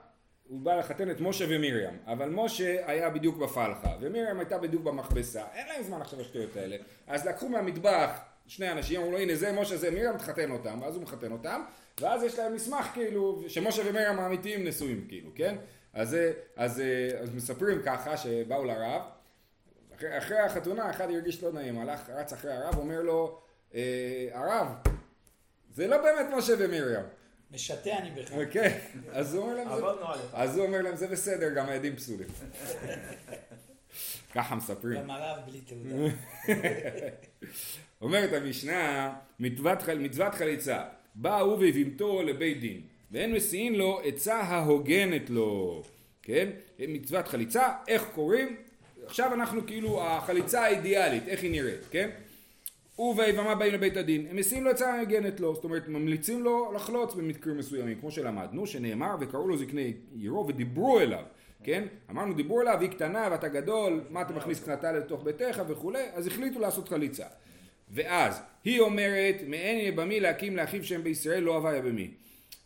הוא 0.48 0.60
בא 0.62 0.76
לחתן 0.76 1.12
את 1.12 1.20
משה 1.20 1.46
ומרים, 1.50 1.98
אבל 2.06 2.30
משה 2.30 2.88
היה 2.92 3.10
בדיוק 3.10 3.38
בפלחה, 3.38 3.96
ומרים 4.02 4.40
הייתה 4.40 4.58
בדיוק 4.58 4.84
במכבסה, 4.84 5.44
אין 5.54 5.68
להם 5.68 5.84
זמן 5.84 6.02
עכשיו 6.02 6.20
לשטויות 6.20 6.56
האלה, 6.58 6.76
אז 7.08 7.26
לקחו 7.28 7.50
מהמטבח 7.50 8.10
שני 8.48 8.72
אנשים, 8.72 9.00
אמרו 9.00 9.12
לו 9.12 9.18
הנה 9.18 9.36
זה 9.36 9.52
משה 9.52 9.78
זה 9.78 9.92
מרים, 9.92 10.18
תחתן 10.18 10.52
אותם, 10.52 10.80
ואז 10.82 10.96
הוא 10.96 11.04
מחתן 11.04 11.32
אותם, 11.32 11.62
ואז 12.02 12.24
יש 12.24 12.40
להם 12.40 12.54
מסמך 12.56 12.86
כאילו, 12.94 13.44
שמשה 13.48 13.82
ומרים 13.86 14.20
האמיתיים 14.20 14.68
נשואים 14.68 15.06
כאילו, 15.10 15.30
כן? 15.36 15.56
אז, 15.94 16.10
זה- 16.10 16.34
אז, 16.56 16.80
אה, 16.80 16.86
אז 17.20 17.36
מספרים 17.36 17.82
ככה 17.86 18.18
שבאו 18.18 18.66
לרב, 18.66 19.02
אחרי, 19.96 20.18
אחרי 20.18 20.40
החתונה 20.40 20.90
אחד 20.90 21.12
הרגיש 21.12 21.44
לא 21.44 21.52
נעים, 21.52 21.80
הלך, 21.80 22.10
רץ 22.10 22.34
אחרי 22.34 22.54
הרב, 22.54 22.78
אומר 22.78 23.02
לו, 23.02 23.40
אה, 23.76 24.28
הרב, 24.34 24.68
זה 25.74 25.88
לא 25.88 25.98
באמת 26.02 26.26
משה 26.38 26.54
ומרים. 26.60 27.00
משתה 27.52 27.98
אני 27.98 28.12
בך. 28.12 28.32
כן, 28.52 28.78
אז 29.12 29.36
הוא 29.36 29.44
אומר 29.44 29.56
להם, 29.56 29.68
זה-. 29.70 29.84
אז 30.34 30.58
הוא 30.58 30.66
אומר 30.66 30.82
להם 30.82 30.96
זה 30.96 31.08
בסדר, 31.08 31.50
גם 31.54 31.66
העדים 31.70 31.96
פסולים. 31.96 32.28
ככה 34.34 34.56
מספרים. 34.56 35.02
גם 35.02 35.12
הרב 35.12 35.38
בלי 35.46 35.62
תעודה. 35.62 35.96
אומרת 38.02 38.34
המשנה, 38.34 39.14
מצוות, 39.40 39.82
חל- 39.82 39.98
מצוות 40.00 40.34
חליצה, 40.34 40.84
בא 41.16 41.40
הוא 41.40 41.54
והבימתו 41.54 42.24
לבית 42.24 42.60
דין, 42.60 42.82
ואין 43.12 43.34
מסיעין 43.34 43.76
לו 43.76 44.02
עצה 44.04 44.36
ההוגנת 44.40 45.30
לו, 45.30 45.84
כן? 46.22 46.50
מצוות 46.80 47.28
חליצה, 47.28 47.70
איך 47.88 48.04
קוראים? 48.16 48.56
עכשיו 49.06 49.34
אנחנו 49.34 49.66
כאילו, 49.68 50.04
החליצה 50.04 50.64
האידיאלית, 50.64 51.28
איך 51.28 51.44
היא 51.44 51.52
נראית, 51.52 51.82
כן? 51.92 52.10
הוא 52.96 53.16
והיבמה 53.18 53.56
באים 53.56 53.74
לבית 53.74 53.98
הדין, 53.98 54.28
הם 54.30 54.36
מסיעים 54.36 54.64
לו 54.64 54.72
עצה 54.72 54.94
ההוגנת 54.94 55.40
לו, 55.40 55.56
זאת 55.56 55.64
אומרת 55.64 55.88
ממליצים 55.88 56.44
לו 56.44 56.72
לחלוץ 56.76 57.14
במקרים 57.14 57.58
מסוימים, 57.58 58.00
כמו 58.00 58.12
שלמדנו, 58.12 58.68
שנאמר 58.68 59.16
וקראו 59.20 59.48
לו 59.48 59.58
זקני 59.58 59.94
עירו 60.20 60.48
ודיברו 60.48 61.00
אליו, 61.00 61.24
כן? 61.64 61.84
אמרנו 62.10 62.34
דיברו 62.34 62.62
אליו, 62.62 62.78
היא 62.82 62.90
קטנה 62.90 63.28
ואתה 63.32 63.48
גדול, 63.48 64.02
מה 64.10 64.22
אתה 64.22 64.34
מכניס 64.34 64.60
קטנתה 64.64 64.92
לתוך 64.92 65.24
ביתך 65.24 65.62
וכולי, 65.68 66.04
אז 66.14 66.28
החליטו 66.28 66.60
לעשות 66.60 66.90
חליצה. 66.90 67.26
ואז 67.92 68.42
היא 68.64 68.80
אומרת 68.80 69.36
מעין 69.48 69.88
יבמי 69.88 70.20
להקים 70.20 70.58
לאחיו 70.58 70.84
שם 70.84 71.04
בישראל 71.04 71.44
לא 71.44 71.56
הווה 71.56 71.78
יבמי 71.78 72.12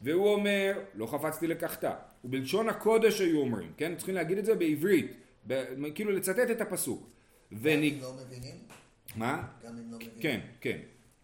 והוא 0.01 0.33
אומר 0.33 0.79
לא 0.95 1.05
חפצתי 1.05 1.47
לקחתה 1.47 1.93
ובלשון 2.23 2.69
הקודש 2.69 3.21
היו 3.21 3.39
אומרים 3.39 3.71
כן 3.77 3.95
צריכים 3.95 4.15
להגיד 4.15 4.37
את 4.37 4.45
זה 4.45 4.55
בעברית 4.55 5.11
ב- 5.47 5.93
כאילו 5.95 6.11
לצטט 6.11 6.51
את 6.51 6.61
הפסוק 6.61 7.09
גם 7.53 7.57
ונג... 7.61 7.93
אם 7.93 8.01
לא 8.01 8.13
מבינים? 8.13 8.55
מה? 9.15 9.43
גם 9.65 9.77
אם 9.77 9.91
לא 9.91 9.97
מבינים? 9.97 10.19
כן 10.19 10.39
כן 10.61 10.77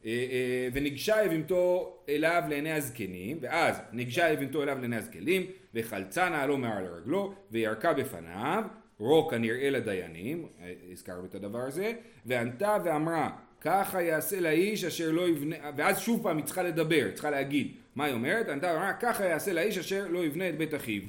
אה, 0.05 0.11
אה, 0.11 0.67
וניגשה 0.73 1.23
יבימתו 1.25 1.97
אליו 2.09 2.43
לעיני 2.49 2.71
הזקנים 2.71 3.37
ואז 3.41 3.81
ניגשה 3.91 4.31
יבימתו 4.31 4.63
אליו 4.63 4.77
לעיני 4.79 4.95
הזקנים 4.95 5.45
וחלצה 5.73 6.29
נעלו 6.29 6.57
מעל 6.57 6.85
רגלו 6.85 7.33
וירקה 7.51 7.93
בפניו 7.93 8.63
רוק 8.99 9.33
הנראה 9.33 9.69
לדיינים 9.69 10.47
אה, 10.61 10.73
הזכרנו 10.91 11.25
את 11.25 11.35
הדבר 11.35 11.59
הזה 11.59 11.93
וענתה 12.25 12.77
ואמרה 12.83 13.29
ככה 13.61 14.01
יעשה 14.01 14.39
לאיש 14.39 14.83
אשר 14.83 15.11
לא 15.11 15.29
יבנה 15.29 15.55
ואז 15.75 15.99
שוב 15.99 16.23
פעם 16.23 16.37
היא 16.37 16.45
צריכה 16.45 16.63
לדבר, 16.63 17.11
צריכה 17.13 17.29
להגיד 17.29 17.75
מה 17.95 18.05
היא 18.05 18.13
אומרת? 18.13 18.49
ענתה 18.49 18.67
ואמרה 18.67 18.93
ככה 18.93 19.25
יעשה 19.25 19.53
לאיש 19.53 19.77
אשר 19.77 20.07
לא 20.07 20.25
יבנה 20.25 20.49
את 20.49 20.57
בית 20.57 20.75
אחיו 20.75 21.01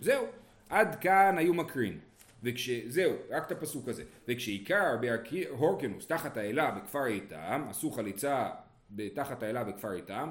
זהו 0.00 0.26
עד 0.68 0.96
כאן 1.00 1.34
היו 1.38 1.54
מקרין 1.54 1.98
וכש... 2.42 2.70
זהו, 2.70 3.12
רק 3.30 3.46
את 3.46 3.52
הפסוק 3.52 3.88
הזה. 3.88 4.04
וכשעיקר 4.28 4.96
בהורקנוס 5.00 6.06
תחת 6.06 6.36
האלה 6.36 6.70
בכפר 6.70 7.06
איתם, 7.06 7.64
עשו 7.70 7.90
חליצה 7.90 8.50
תחת 9.14 9.42
האלה 9.42 9.64
בכפר 9.64 9.92
איתם, 9.92 10.30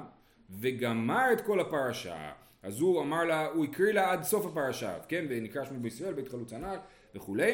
וגמר 0.60 1.32
את 1.32 1.40
כל 1.40 1.60
הפרשה. 1.60 2.32
אז 2.62 2.80
הוא 2.80 3.02
אמר 3.02 3.24
לה, 3.24 3.46
הוא 3.46 3.64
הקריא 3.64 3.92
לה 3.92 4.12
עד 4.12 4.22
סוף 4.22 4.46
הפרשה, 4.46 4.98
כן? 5.08 5.24
ונקרא 5.28 5.64
שמו 5.64 5.80
בישראל, 5.80 6.12
בית 6.12 6.28
חלוץ 6.28 6.52
הנעל 6.52 6.78
וכולי. 7.14 7.52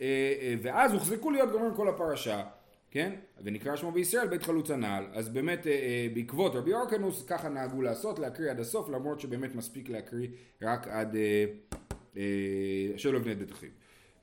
אה, 0.00 0.06
אה, 0.40 0.54
ואז 0.62 0.92
הוחזקו 0.92 1.30
להיות 1.30 1.50
גומרים 1.50 1.74
כל 1.74 1.88
הפרשה, 1.88 2.42
כן? 2.90 3.12
ונקרא 3.42 3.76
שמו 3.76 3.92
בישראל 3.92 4.28
בית 4.28 4.42
חלוץ 4.42 4.70
הנעל. 4.70 5.04
אז 5.12 5.28
באמת 5.28 5.66
אה, 5.66 5.72
אה, 5.72 6.08
בעקבות 6.14 6.54
רבי 6.54 6.74
אורקנוס 6.74 7.24
ככה 7.26 7.48
נהגו 7.48 7.82
לעשות, 7.82 8.18
להקריא 8.18 8.50
עד 8.50 8.60
הסוף, 8.60 8.88
למרות 8.88 9.20
שבאמת 9.20 9.54
מספיק 9.54 9.88
להקריא 9.88 10.28
רק 10.62 10.88
עד 10.88 11.16
אה, 11.16 11.44
אה, 12.16 12.22
שלא 12.98 13.18
את 13.18 13.38
בית 13.38 13.52
אחיו. 13.52 13.70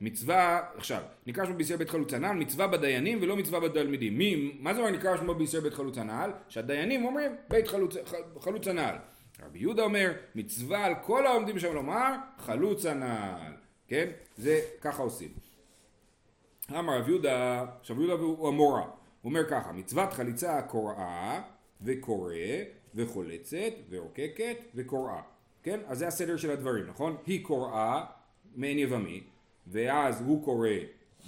מצווה, 0.00 0.60
עכשיו, 0.76 1.02
נקרא 1.26 1.44
שמו 1.44 1.54
בישראל 1.54 1.78
בית 1.78 1.90
חלוץ 1.90 2.14
הנעל, 2.14 2.36
מצווה 2.36 2.66
בדיינים 2.66 3.18
ולא 3.22 3.36
מצווה 3.36 3.60
בתלמידים. 3.60 4.18
מי, 4.18 4.58
מה 4.60 4.74
זה 4.74 4.80
אומר 4.80 4.90
נקרא 4.90 5.16
שמו 5.16 5.34
בישראל 5.34 5.62
בית 5.62 5.74
חלוץ 5.74 5.98
הנעל? 5.98 6.30
שהדיינים 6.48 7.04
אומרים 7.04 7.32
בית 7.48 7.68
חלוץ, 7.68 7.96
חלוץ 8.40 8.68
הנעל. 8.68 8.94
רבי 9.42 9.58
יהודה 9.58 9.82
אומר, 9.82 10.12
מצווה 10.34 10.84
על 10.84 10.94
כל 11.02 11.26
העומדים 11.26 11.58
שם 11.58 11.74
לומר, 11.74 12.12
חלוץ 12.38 12.86
הנעל. 12.86 13.52
כן? 13.88 14.10
זה, 14.36 14.60
ככה 14.80 15.02
עושים. 15.02 15.28
אמר 16.70 16.98
רב 16.98 17.08
יהודה, 17.08 17.64
עכשיו 17.80 18.02
יהודה 18.02 18.22
הוא 18.22 18.48
המורה, 18.48 18.82
הוא 18.82 18.90
אומר 19.24 19.48
ככה, 19.50 19.72
מצוות 19.72 20.12
חליצה 20.12 20.62
קוראה 20.62 21.40
וקורא 21.82 22.34
וחולצת 22.94 23.72
ורוקקת 23.90 24.56
וקוראה. 24.74 25.20
כן? 25.62 25.80
אז 25.86 25.98
זה 25.98 26.06
הסדר 26.06 26.36
של 26.36 26.50
הדברים, 26.50 26.86
נכון? 26.86 27.16
היא 27.26 27.44
קוראה 27.44 28.04
מעין 28.56 28.78
יבמי, 28.78 29.22
ואז 29.70 30.20
הוא 30.20 30.44
קורא 30.44 30.68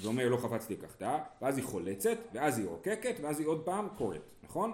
ואומר 0.03 0.29
לא 0.29 0.37
חפצתי 0.37 0.74
לקחתה, 0.74 1.18
ואז 1.42 1.57
היא 1.57 1.64
חולצת, 1.64 2.18
ואז 2.35 2.59
היא 2.59 2.66
עורקקת, 2.66 3.14
ואז 3.22 3.40
היא 3.40 3.46
עוד 3.46 3.62
פעם 3.64 3.88
קוראת, 3.96 4.33
נכון? 4.42 4.72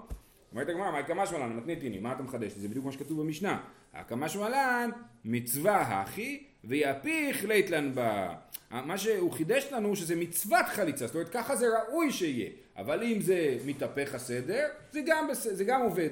אומרת 0.52 0.68
הגמרא, 0.68 0.90
מה 0.90 0.98
הקמה 0.98 1.26
שמלן, 1.26 1.56
מתניתיני, 1.56 1.98
מה 1.98 2.12
אתה 2.12 2.22
מחדש? 2.22 2.52
זה 2.52 2.68
בדיוק 2.68 2.84
מה 2.84 2.92
שכתוב 2.92 3.20
במשנה. 3.20 3.60
הקמה 3.94 4.28
שמלן, 4.28 4.90
מצווה 5.24 5.80
הכי, 5.80 6.44
ויפיך 6.64 7.44
ליתלן 7.44 7.94
בה. 7.94 8.34
מה 8.70 8.98
שהוא 8.98 9.32
חידש 9.32 9.72
לנו 9.72 9.96
שזה 9.96 10.16
מצוות 10.16 10.66
חליצה, 10.66 11.06
זאת 11.06 11.14
אומרת 11.14 11.28
ככה 11.28 11.56
זה 11.56 11.66
ראוי 11.78 12.12
שיהיה, 12.12 12.50
אבל 12.76 13.02
אם 13.02 13.20
זה 13.20 13.58
מתהפך 13.66 14.14
הסדר, 14.14 14.66
זה 14.90 15.00
גם, 15.06 15.28
בס... 15.30 15.46
זה 15.50 15.64
גם 15.64 15.80
עובד. 15.80 16.10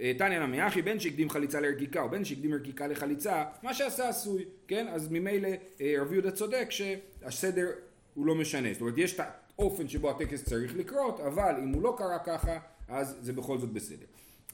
אה, 0.00 0.12
תניא 0.18 0.38
נמי 0.38 0.66
אחי, 0.66 0.82
בין 0.82 1.00
שהקדים 1.00 1.30
חליצה 1.30 1.60
לערכיקה 1.60 2.02
או 2.02 2.08
בין 2.08 2.24
שהקדים 2.24 2.52
ערכיקה 2.52 2.86
לחליצה, 2.86 3.44
מה 3.62 3.74
שעשה 3.74 4.08
עשוי, 4.08 4.44
כן? 4.68 4.86
אז 4.88 5.08
ממילא 5.10 5.48
אה, 5.80 5.94
רבי 6.00 6.14
יהודה 6.14 6.30
צודק 6.30 6.68
שהסדר 6.70 7.66
הוא 8.14 8.26
לא 8.26 8.34
משנה, 8.34 8.72
זאת 8.72 8.80
אומרת 8.80 8.98
יש 8.98 9.20
את 9.20 9.20
האופן 9.58 9.88
שבו 9.88 10.10
הטקס 10.10 10.44
צריך 10.44 10.76
לקרות, 10.76 11.20
אבל 11.20 11.54
אם 11.62 11.68
הוא 11.68 11.82
לא 11.82 11.94
קרה 11.98 12.18
ככה, 12.18 12.58
אז 12.88 13.18
זה 13.20 13.32
בכל 13.32 13.58
זאת 13.58 13.72
בסדר. 13.72 14.06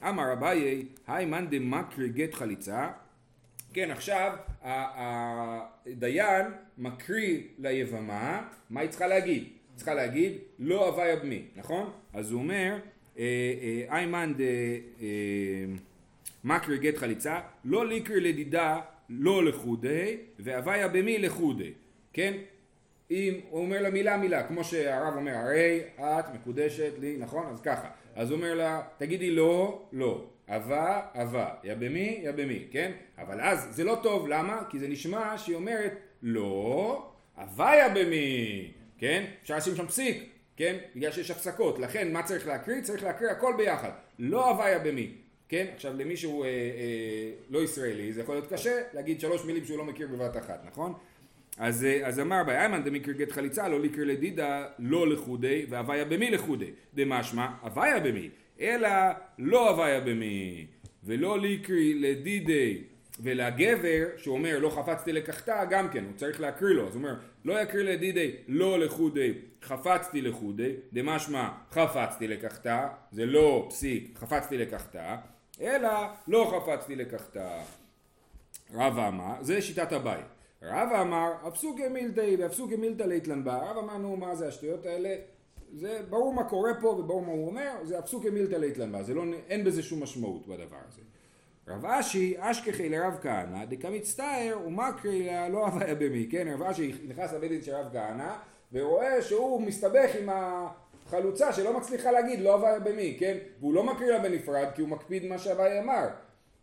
אמר 0.03 0.33
אביי, 0.33 0.85
היי 1.07 1.25
מאן 1.25 1.47
דמקרי 1.49 2.09
גט 2.09 2.33
חליצה, 2.33 2.89
כן 3.73 3.91
עכשיו 3.91 4.37
הדיין 4.61 6.45
מקריא 6.77 7.41
ליבמה, 7.57 8.47
מה 8.69 8.81
היא 8.81 8.89
צריכה 8.89 9.07
להגיד? 9.07 9.43
צריכה 9.75 9.93
להגיד 9.93 10.37
לא 10.59 10.87
הוויה 10.87 11.15
במי, 11.15 11.41
נכון? 11.55 11.91
אז 12.13 12.31
הוא 12.31 12.41
אומר 12.41 12.77
איימן 13.89 14.33
דה 14.37 14.43
מקרי 16.43 16.77
גט 16.77 16.97
חליצה, 16.97 17.39
לא 17.65 17.87
ליקרי 17.87 18.21
לדידה 18.21 18.79
לא 19.09 19.45
לחודי, 19.45 20.17
והוויה 20.39 20.87
במי 20.87 21.17
לחודי, 21.17 21.71
כן? 22.13 22.33
אם 23.11 23.33
הוא 23.49 23.61
אומר 23.61 23.81
לה 23.81 23.89
מילה 23.89 24.17
מילה, 24.17 24.47
כמו 24.47 24.63
שהרב 24.63 25.15
אומר, 25.15 25.35
הרי 25.35 25.81
את 25.97 26.25
מקודשת 26.33 26.91
לי, 26.99 27.17
נכון? 27.19 27.45
אז 27.51 27.61
ככה. 27.61 27.89
אז 28.15 28.29
הוא 28.29 28.37
אומר 28.37 28.53
לה, 28.53 28.81
תגידי 28.97 29.31
לא, 29.31 29.85
לא. 29.91 30.25
אבה, 30.47 31.01
אבה. 31.13 31.49
יא 31.63 31.73
במי, 31.73 32.19
יא 32.23 32.31
במי, 32.31 32.63
כן? 32.71 32.91
אבל 33.17 33.41
אז 33.41 33.67
זה 33.71 33.83
לא 33.83 33.99
טוב, 34.03 34.27
למה? 34.27 34.61
כי 34.69 34.79
זה 34.79 34.87
נשמע 34.87 35.37
שהיא 35.37 35.55
אומרת 35.55 35.93
לא, 36.23 37.11
אבה 37.37 37.71
יא 37.75 37.87
במי, 37.87 38.71
כן? 38.97 39.25
אפשר 39.41 39.57
לשים 39.57 39.75
שם 39.75 39.87
פסיק, 39.87 40.29
כן? 40.59 40.77
בגלל 40.95 41.11
שיש 41.11 41.31
הפסקות. 41.31 41.79
לכן, 41.79 42.13
מה 42.13 42.23
צריך 42.23 42.47
להקריא? 42.47 42.81
צריך 42.81 43.03
להקריא 43.03 43.29
הכל 43.29 43.53
ביחד. 43.57 43.89
לא 44.19 44.59
יא 44.71 44.77
במי. 44.77 45.11
כן? 45.49 45.65
עכשיו 45.75 45.93
למי 45.97 46.17
שהוא 46.17 46.45
אה, 46.45 46.49
אה, 46.49 47.31
לא 47.49 47.63
ישראלי 47.63 48.13
זה 48.13 48.21
יכול 48.21 48.35
להיות 48.35 48.53
קשה 48.53 48.81
להגיד 48.93 49.19
שלוש 49.19 49.45
מילים 49.45 49.65
שהוא 49.65 49.77
לא 49.77 49.85
מכיר 49.85 50.07
בבת 50.07 50.37
אחת, 50.37 50.63
נכון? 50.65 50.93
אז, 51.57 51.83
אה, 51.83 52.07
אז 52.07 52.19
אמר 52.19 52.43
בי 52.43 52.51
איימן 52.51 52.83
דמיקר 52.83 53.11
גט 53.11 53.31
חליצה 53.31 53.67
לא 53.67 53.81
ליקר 53.81 54.01
לדידה 54.05 54.67
לא 54.79 55.07
לחודי 55.07 55.65
והוויה 55.69 56.05
במי 56.05 56.31
לחודי 56.31 56.71
דמשמע 56.93 57.47
הוויה 57.61 57.99
במי 57.99 58.29
אלא 58.59 58.89
לא 59.37 59.69
הוויה 59.69 59.99
במי 59.99 60.65
ולא 61.03 61.39
ליקרי 61.39 61.93
לדידי 61.93 62.83
ולגבר 63.19 64.07
שאומר 64.17 64.59
לא 64.59 64.69
חפצתי 64.69 65.11
לקחתה 65.11 65.65
גם 65.69 65.89
כן 65.89 66.03
הוא 66.03 66.13
צריך 66.15 66.41
להקריא 66.41 66.75
לו 66.75 66.87
אז 66.87 66.95
הוא 66.95 67.03
אומר 67.03 67.15
לא 67.45 67.61
יקריא 67.61 67.83
לדידי 67.83 68.35
לא 68.47 68.79
לחודי 68.79 69.33
חפצתי 69.63 70.21
לחודי 70.21 70.75
דמשמע 70.93 71.49
חפצתי 71.71 72.27
לקחתה 72.27 72.87
זה 73.11 73.25
לא 73.25 73.67
פסיק 73.69 74.17
חפצתי 74.17 74.57
לקחתה 74.57 75.17
אלא 75.61 75.89
לא 76.27 76.51
חפצתי 76.55 76.95
לקחתה 76.95 77.61
רבא 78.73 79.07
אמר 79.07 79.33
זה 79.41 79.61
שיטת 79.61 79.91
הבית 79.91 80.25
רבא 80.61 81.01
אמר, 81.01 81.31
הפסוקי 81.43 81.87
מילתאי 81.87 82.35
והפסוקי 82.35 82.75
מילתא 82.75 83.03
ליתלן 83.03 83.43
בה. 83.43 83.57
רבא 83.57 83.79
אמר, 83.79 83.97
נו, 83.97 84.17
מה 84.17 84.35
זה 84.35 84.47
השטויות 84.47 84.85
האלה? 84.85 85.15
זה 85.73 86.01
ברור 86.09 86.33
מה 86.33 86.43
קורה 86.43 86.71
פה 86.81 86.87
וברור 86.87 87.21
מה 87.21 87.31
הוא 87.31 87.47
אומר, 87.47 87.71
זה 87.83 87.99
הפסוקי 87.99 88.29
מילתא 88.29 88.55
ליתלן 88.55 88.91
בה. 88.91 89.03
זה 89.03 89.13
לא, 89.13 89.23
אין 89.47 89.63
בזה 89.63 89.83
שום 89.83 90.03
משמעות 90.03 90.47
בדבר 90.47 90.77
הזה. 90.87 91.01
רב 91.69 91.85
אשי, 91.85 92.35
אשכחי 92.39 92.89
לרב 92.89 93.17
כהנא, 93.21 93.65
דקמצטער 93.65 94.59
ומקרי 94.67 95.25
לה 95.25 95.49
לא 95.49 95.65
הוויה 95.65 95.95
במי, 95.95 96.27
כן? 96.31 96.47
רב 96.53 96.61
אשי 96.61 96.93
נכנס 97.07 97.33
לבית 97.33 97.51
דין 97.51 97.61
של 97.61 97.75
רב 97.75 97.93
כהנא, 97.93 98.33
ורואה 98.73 99.21
שהוא 99.21 99.61
מסתבך 99.61 100.15
עם 100.19 100.29
החלוצה 100.31 101.53
שלא 101.53 101.77
מצליחה 101.77 102.11
להגיד 102.11 102.39
לא 102.39 102.53
הוויה 102.53 102.79
במי, 102.79 103.17
כן? 103.19 103.37
והוא 103.59 103.73
לא 103.73 103.83
מקריא 103.83 104.11
לה 104.11 104.19
בנפרד 104.19 104.67
כי 104.75 104.81
הוא 104.81 104.89
מקפיד 104.89 105.25
מה 105.25 105.37
שהוואי 105.37 105.79
אמר, 105.79 106.07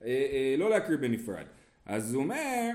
אה, 0.05 0.07
אה, 0.07 0.55
לא 0.59 0.71
להקריא 0.71 0.99
בנפרד. 0.99 1.45
אז 1.87 2.15
הוא 2.15 2.23
אומר, 2.23 2.71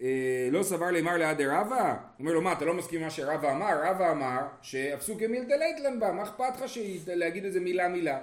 אה, 0.00 0.48
לא 0.52 0.62
סבר 0.62 0.90
לימר 0.90 1.16
ליד 1.16 1.40
רבא? 1.40 1.90
הוא 1.90 1.96
אומר 2.18 2.32
לו 2.32 2.42
מה 2.42 2.52
אתה 2.52 2.64
לא 2.64 2.74
מסכים 2.74 3.00
מה 3.00 3.10
שרבא 3.10 3.52
אמר? 3.52 3.82
רבא 3.84 4.12
אמר 4.12 4.40
שהפסוקי 4.62 5.26
מילתא 5.26 5.54
ליתלן 5.54 6.00
בה 6.00 6.12
מה 6.12 6.22
אכפת 6.22 6.60
לך 6.60 6.72
להגיד 7.06 7.44
איזה 7.44 7.60
מילה 7.60 7.88
מילה? 7.88 8.18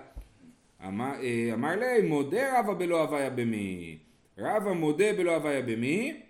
אמר, 0.87 1.11
אה, 1.23 1.53
אמר 1.53 1.75
לי 1.75 2.07
מודה 2.07 2.59
רבא 2.59 2.73
בלא 2.73 3.01
הוויה 3.01 3.29
במי. 3.29 3.97
רבא 4.37 4.73
מודה 4.73 5.13
בלא 5.17 5.35
הוויה 5.35 5.61
במי 5.61 6.21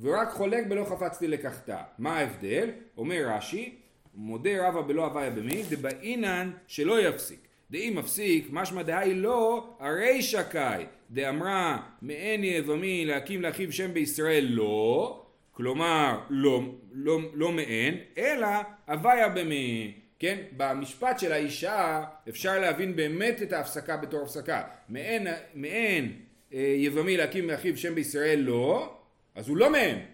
ורק 0.00 0.28
חולק 0.28 0.66
בלא 0.66 0.84
חפצתי 0.84 1.28
לקחתה. 1.28 1.82
מה 1.98 2.18
ההבדל? 2.18 2.70
אומר 2.96 3.22
רש"י 3.28 3.74
מודה 4.14 4.68
רבא 4.68 4.82
בלא 4.82 5.04
הוויה 5.04 5.30
במי 5.30 5.62
דבעינן 5.70 6.50
שלא 6.66 7.08
יפסיק. 7.08 7.38
דאם 7.70 7.92
מפסיק 7.96 8.48
משמע 8.50 8.82
דהי 8.82 9.14
לא 9.14 9.68
הרי 9.80 10.22
שקאי 10.22 10.84
דאמרה 11.10 11.78
מעין 12.02 12.44
יבמי 12.44 13.04
להקים 13.04 13.42
לאחיו 13.42 13.72
שם 13.72 13.94
בישראל 13.94 14.46
לא. 14.50 15.20
כלומר 15.52 16.18
לא, 16.30 16.62
לא, 16.92 17.18
לא 17.34 17.52
מעין 17.52 17.94
אלא 18.18 18.48
הוויה 18.88 19.28
במי 19.28 19.92
כן? 20.24 20.38
במשפט 20.56 21.18
של 21.18 21.32
האישה 21.32 22.04
אפשר 22.28 22.58
להבין 22.60 22.96
באמת 22.96 23.42
את 23.42 23.52
ההפסקה 23.52 23.96
בתור 23.96 24.22
הפסקה. 24.22 24.62
מעין, 24.88 25.26
מעין 25.54 26.12
אה, 26.52 26.58
יבמי 26.58 27.16
להקים 27.16 27.50
לאחיו 27.50 27.76
שם 27.76 27.94
בישראל 27.94 28.38
לא 28.38 28.96
אז 29.34 29.48
הוא 29.48 29.56
לא 29.56 29.70
מעין 29.70 30.06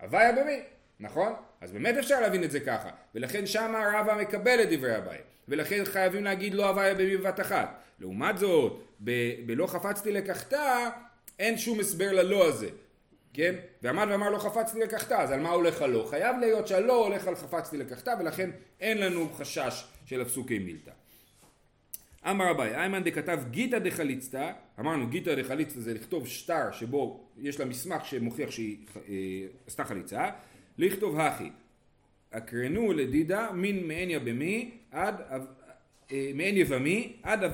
הוויה 0.00 0.32
במי 0.32 0.60
נכון? 1.00 1.32
אז 1.60 1.72
באמת 1.72 1.96
אפשר 1.98 2.20
להבין 2.20 2.44
את 2.44 2.50
זה 2.50 2.60
ככה. 2.60 2.90
ולכן 3.14 3.46
שמה 3.46 3.90
רבא 3.94 4.16
מקבל 4.20 4.62
את 4.62 4.68
דברי 4.70 4.94
הבית. 4.94 5.20
ולכן 5.48 5.84
חייבים 5.84 6.24
להגיד 6.24 6.54
לא 6.54 6.68
הוויה 6.68 6.94
במי 6.94 7.16
בבת 7.16 7.40
אחת. 7.40 7.82
לעומת 8.00 8.38
זאת, 8.38 8.82
ב- 9.04 9.46
בלא 9.46 9.66
חפצתי 9.66 10.12
לקחתה, 10.12 10.90
אין 11.38 11.58
שום 11.58 11.80
הסבר 11.80 12.12
ללא 12.12 12.48
הזה, 12.48 12.68
כן? 13.34 13.54
ועמד 13.82 14.06
ואמר 14.10 14.30
לא 14.30 14.38
חפצתי 14.38 14.80
לקחתה, 14.80 15.22
אז 15.22 15.30
על 15.30 15.40
מה 15.40 15.50
הולך 15.50 15.82
הלא? 15.82 16.06
חייב 16.10 16.36
להיות 16.40 16.68
שהלא 16.68 17.06
הולך 17.06 17.26
על 17.26 17.34
חפצתי 17.34 17.76
לקחתה, 17.76 18.12
ולכן 18.20 18.50
אין 18.80 18.98
לנו 18.98 19.28
חשש 19.32 19.84
של 20.06 20.20
הפסוקי 20.20 20.58
מילתא. 20.58 20.90
אמר 22.30 22.50
אביי, 22.50 22.76
איימן 22.76 23.04
דכתב 23.04 23.40
גיתא 23.50 23.78
דחליצתא, 23.78 24.52
אמרנו 24.80 25.06
גיתא 25.06 25.34
דחליצתא 25.34 25.80
זה 25.80 25.94
לכתוב 25.94 26.26
שטר 26.26 26.72
שבו 26.72 27.20
יש 27.38 27.60
לה 27.60 27.66
מסמך 27.66 28.04
שמוכיח 28.04 28.50
שהיא 28.50 28.86
אה, 28.96 29.02
עשתה 29.66 29.84
חליצה, 29.84 30.30
לכתוב 30.78 31.20
הכי, 31.20 31.50
אקרנו 32.30 32.92
לדידה 32.92 33.50
מן 33.54 33.88
מעניה 33.88 34.20
במי 34.20 34.70
עד 34.90 35.20
אה, 36.12 36.30
מעין 36.34 36.56
יבמי 36.56 37.16
עד 37.22 37.44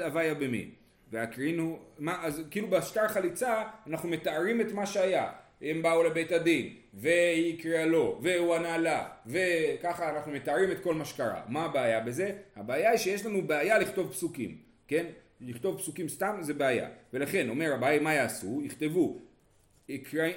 הוויה 0.00 0.34
במי 0.34 0.70
והקרינו, 1.14 1.78
מה, 1.98 2.26
אז 2.26 2.42
כאילו 2.50 2.70
בשטר 2.70 3.08
חליצה 3.08 3.62
אנחנו 3.86 4.08
מתארים 4.08 4.60
את 4.60 4.72
מה 4.72 4.86
שהיה 4.86 5.32
הם 5.62 5.82
באו 5.82 6.02
לבית 6.02 6.32
הדין 6.32 6.74
והיא 6.94 7.58
הקריאה 7.58 7.86
לו 7.86 8.18
והוא 8.22 8.54
ענה 8.54 8.78
לה 8.78 9.08
וככה 9.26 10.10
אנחנו 10.10 10.32
מתארים 10.32 10.70
את 10.72 10.82
כל 10.82 10.94
מה 10.94 11.04
שקרה 11.04 11.42
מה 11.48 11.64
הבעיה 11.64 12.00
בזה? 12.00 12.32
הבעיה 12.56 12.90
היא 12.90 12.98
שיש 12.98 13.26
לנו 13.26 13.42
בעיה 13.42 13.78
לכתוב 13.78 14.10
פסוקים 14.10 14.56
כן? 14.88 15.06
לכתוב 15.40 15.78
פסוקים 15.78 16.08
סתם 16.08 16.38
זה 16.40 16.54
בעיה 16.54 16.88
ולכן 17.12 17.48
אומר 17.48 17.74
הבעיה 17.74 18.00
מה 18.00 18.14
יעשו? 18.14 18.62
יכתבו 18.64 19.18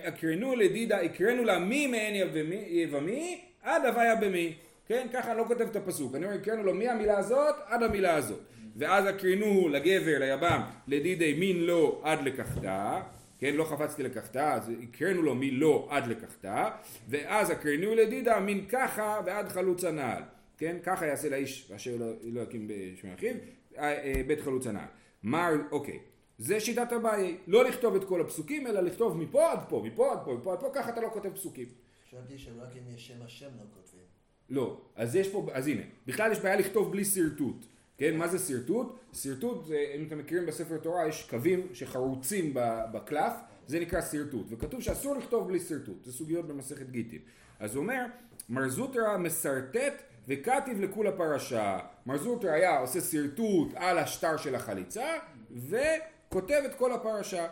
הקרנו 0.03 0.55
לדידה, 0.55 1.01
הקרנו 1.01 1.43
לה 1.43 1.59
מי 1.59 1.87
מעין 1.87 2.29
יבמי 2.67 3.41
עד 3.61 3.85
הוויה 3.85 4.15
במי, 4.15 4.53
כן? 4.87 5.07
ככה 5.13 5.31
אני 5.31 5.37
לא 5.37 5.43
כותב 5.47 5.61
את 5.61 5.75
הפסוק, 5.75 6.15
אני 6.15 6.25
אומר 6.25 6.35
הקראנו 6.35 6.63
לו 6.63 6.73
מהמילה 6.73 7.17
הזאת 7.17 7.55
עד 7.65 7.83
המילה 7.83 8.15
הזאת, 8.15 8.39
ואז 8.77 9.05
הקרינו 9.05 9.69
לגבר, 9.69 10.19
ליבם, 10.19 10.61
לדידי 10.87 11.33
מין 11.33 11.63
לא 11.63 12.01
עד 12.03 12.21
לקחתה, 12.21 13.01
כן? 13.39 13.55
לא 13.55 13.63
חפצתי 13.63 14.03
לקחתה, 14.03 14.53
אז 14.53 14.71
הקראנו 14.83 15.21
לו 15.21 15.35
מלא 15.35 15.87
עד 15.91 16.07
לקחתה, 16.07 16.69
ואז 17.09 17.49
הקרינו 17.49 17.95
לדידה 17.95 18.39
מין 18.39 18.65
ככה 18.69 19.21
ועד 19.25 19.49
חלוץ 19.49 19.83
הנעל, 19.83 20.23
כן? 20.57 20.77
ככה 20.83 21.05
יעשה 21.05 21.29
לאיש 21.29 21.71
אשר 21.71 21.95
לא, 21.99 22.05
לא 22.23 22.41
יקים 22.41 22.67
בשמי 22.67 23.13
אחיו, 23.13 23.35
אה, 23.77 24.03
אה, 24.03 24.21
בית 24.27 24.41
חלוץ 24.41 24.67
הנעל. 24.67 24.87
מר, 25.23 25.53
אוקיי. 25.71 25.99
זה 26.37 26.59
שיטת 26.59 26.91
הבעיה, 26.91 27.35
לא 27.47 27.63
לכתוב 27.63 27.95
את 27.95 28.03
כל 28.03 28.21
הפסוקים, 28.21 28.67
אלא 28.67 28.81
לכתוב 28.81 29.17
מפה 29.17 29.51
עד 29.51 29.59
פה, 29.69 29.83
מפה 29.85 30.11
עד 30.11 30.19
פה, 30.25 30.33
מפה 30.33 30.53
עד 30.53 30.59
פה, 30.59 30.69
ככה 30.73 30.89
אתה 30.89 31.01
לא 31.01 31.09
כותב 31.13 31.29
פסוקים. 31.33 31.67
חשבתי 32.07 32.37
שרק 32.37 32.69
אם 32.77 32.95
יש 32.95 33.07
שם 33.07 33.21
השם 33.25 33.49
לא 33.59 33.65
כותבים. 33.73 34.05
לא, 34.49 34.81
אז 34.95 35.15
יש 35.15 35.29
פה, 35.29 35.47
אז 35.53 35.67
הנה, 35.67 35.81
בכלל 36.07 36.31
יש 36.31 36.39
בעיה 36.39 36.55
לכתוב 36.55 36.91
בלי 36.91 37.05
שרטוט, 37.05 37.65
כן, 37.97 38.17
מה 38.17 38.27
זה 38.27 38.39
שרטוט? 38.39 38.99
שרטוט 39.13 39.69
אם 39.95 40.05
אתם 40.07 40.17
מכירים 40.17 40.45
בספר 40.45 40.77
תורה, 40.77 41.07
יש 41.07 41.27
קווים 41.29 41.67
שחרוצים 41.73 42.51
בקלף, 42.93 43.33
זה 43.67 43.79
נקרא 43.79 44.01
שרטוט, 44.01 44.45
וכתוב 44.49 44.81
שאסור 44.81 45.15
לכתוב 45.15 45.47
בלי 45.47 45.60
שרטוט, 45.60 46.05
זה 46.05 46.13
סוגיות 46.13 46.47
במסכת 46.47 46.89
גיטין. 46.89 47.19
אז 47.60 47.75
הוא 47.75 47.81
אומר, 47.81 48.05
מר 48.49 48.69
זוטרא 48.69 49.17
משרטט 49.17 50.01
וכתיב 50.27 50.81
לכולה 50.81 51.12
פרשה. 51.12 51.79
מר 52.05 52.17
זוטרא 52.17 52.51
היה 52.51 52.79
עושה 52.79 53.01
שרטוט 53.01 53.73
על 53.75 53.97
השטר 53.97 54.38
של 54.38 54.55
החליצה, 54.55 55.13
וכותב 55.51 56.62
את 56.65 56.75
כל 56.75 56.93
הפרשה. 56.93 57.47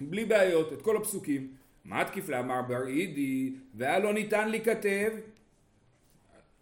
בלי 0.00 0.24
בעיות, 0.24 0.72
את 0.72 0.82
כל 0.82 0.96
הפסוקים. 0.96 1.52
מה 1.84 2.04
תקיף 2.04 2.28
לאמר 2.28 2.62
בר 2.62 2.86
אידי, 2.86 3.54
והיה 3.74 3.98
לא 3.98 4.12
ניתן 4.12 4.48
להיכתב, 4.48 5.10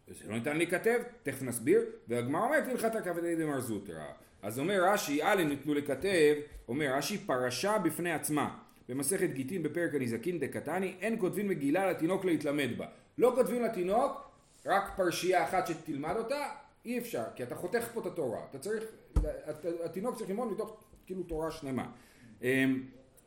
זה 0.09 0.29
לא 0.29 0.35
ניתן 0.35 0.57
להיכתב, 0.57 0.99
תכף 1.23 1.43
נסביר, 1.43 1.81
והגמרא 2.09 2.45
אומרת 2.45 2.69
הלכת 2.69 2.95
הכבדי 2.95 3.37
דמר 3.37 3.61
זוטרא. 3.61 4.05
אז 4.43 4.59
אומר 4.59 4.85
רש"י, 4.85 5.23
א' 5.23 5.43
ניתנו 5.49 5.75
לכתב, 5.75 6.35
אומר 6.69 6.95
רש"י 6.97 7.19
פרשה 7.19 7.79
בפני 7.79 8.13
עצמה. 8.13 8.59
במסכת 8.89 9.31
גיטין 9.31 9.63
בפרק 9.63 9.95
הנזקין 9.95 10.39
דקתני, 10.39 10.95
אין 11.01 11.17
כותבים 11.19 11.49
מגילה 11.49 11.91
לתינוק 11.91 12.25
להתלמד 12.25 12.71
בה. 12.79 12.87
לא 13.19 13.33
כותבים 13.35 13.63
לתינוק 13.63 14.31
רק 14.67 14.93
פרשייה 14.97 15.45
אחת 15.45 15.67
שתלמד 15.67 16.15
אותה, 16.17 16.49
אי 16.85 16.99
אפשר, 16.99 17.25
כי 17.35 17.43
אתה 17.43 17.55
חותך 17.55 17.89
פה 17.95 18.01
את 18.01 18.07
התורה. 18.07 18.41
אתה 18.51 18.59
צריך, 18.59 18.85
התינוק 19.85 20.17
צריך 20.17 20.31
ללמוד 20.31 20.53
מתוך 20.53 20.77
כאילו 21.07 21.23
תורה 21.23 21.51
שלמה. 21.51 21.87
אמ, 22.43 22.83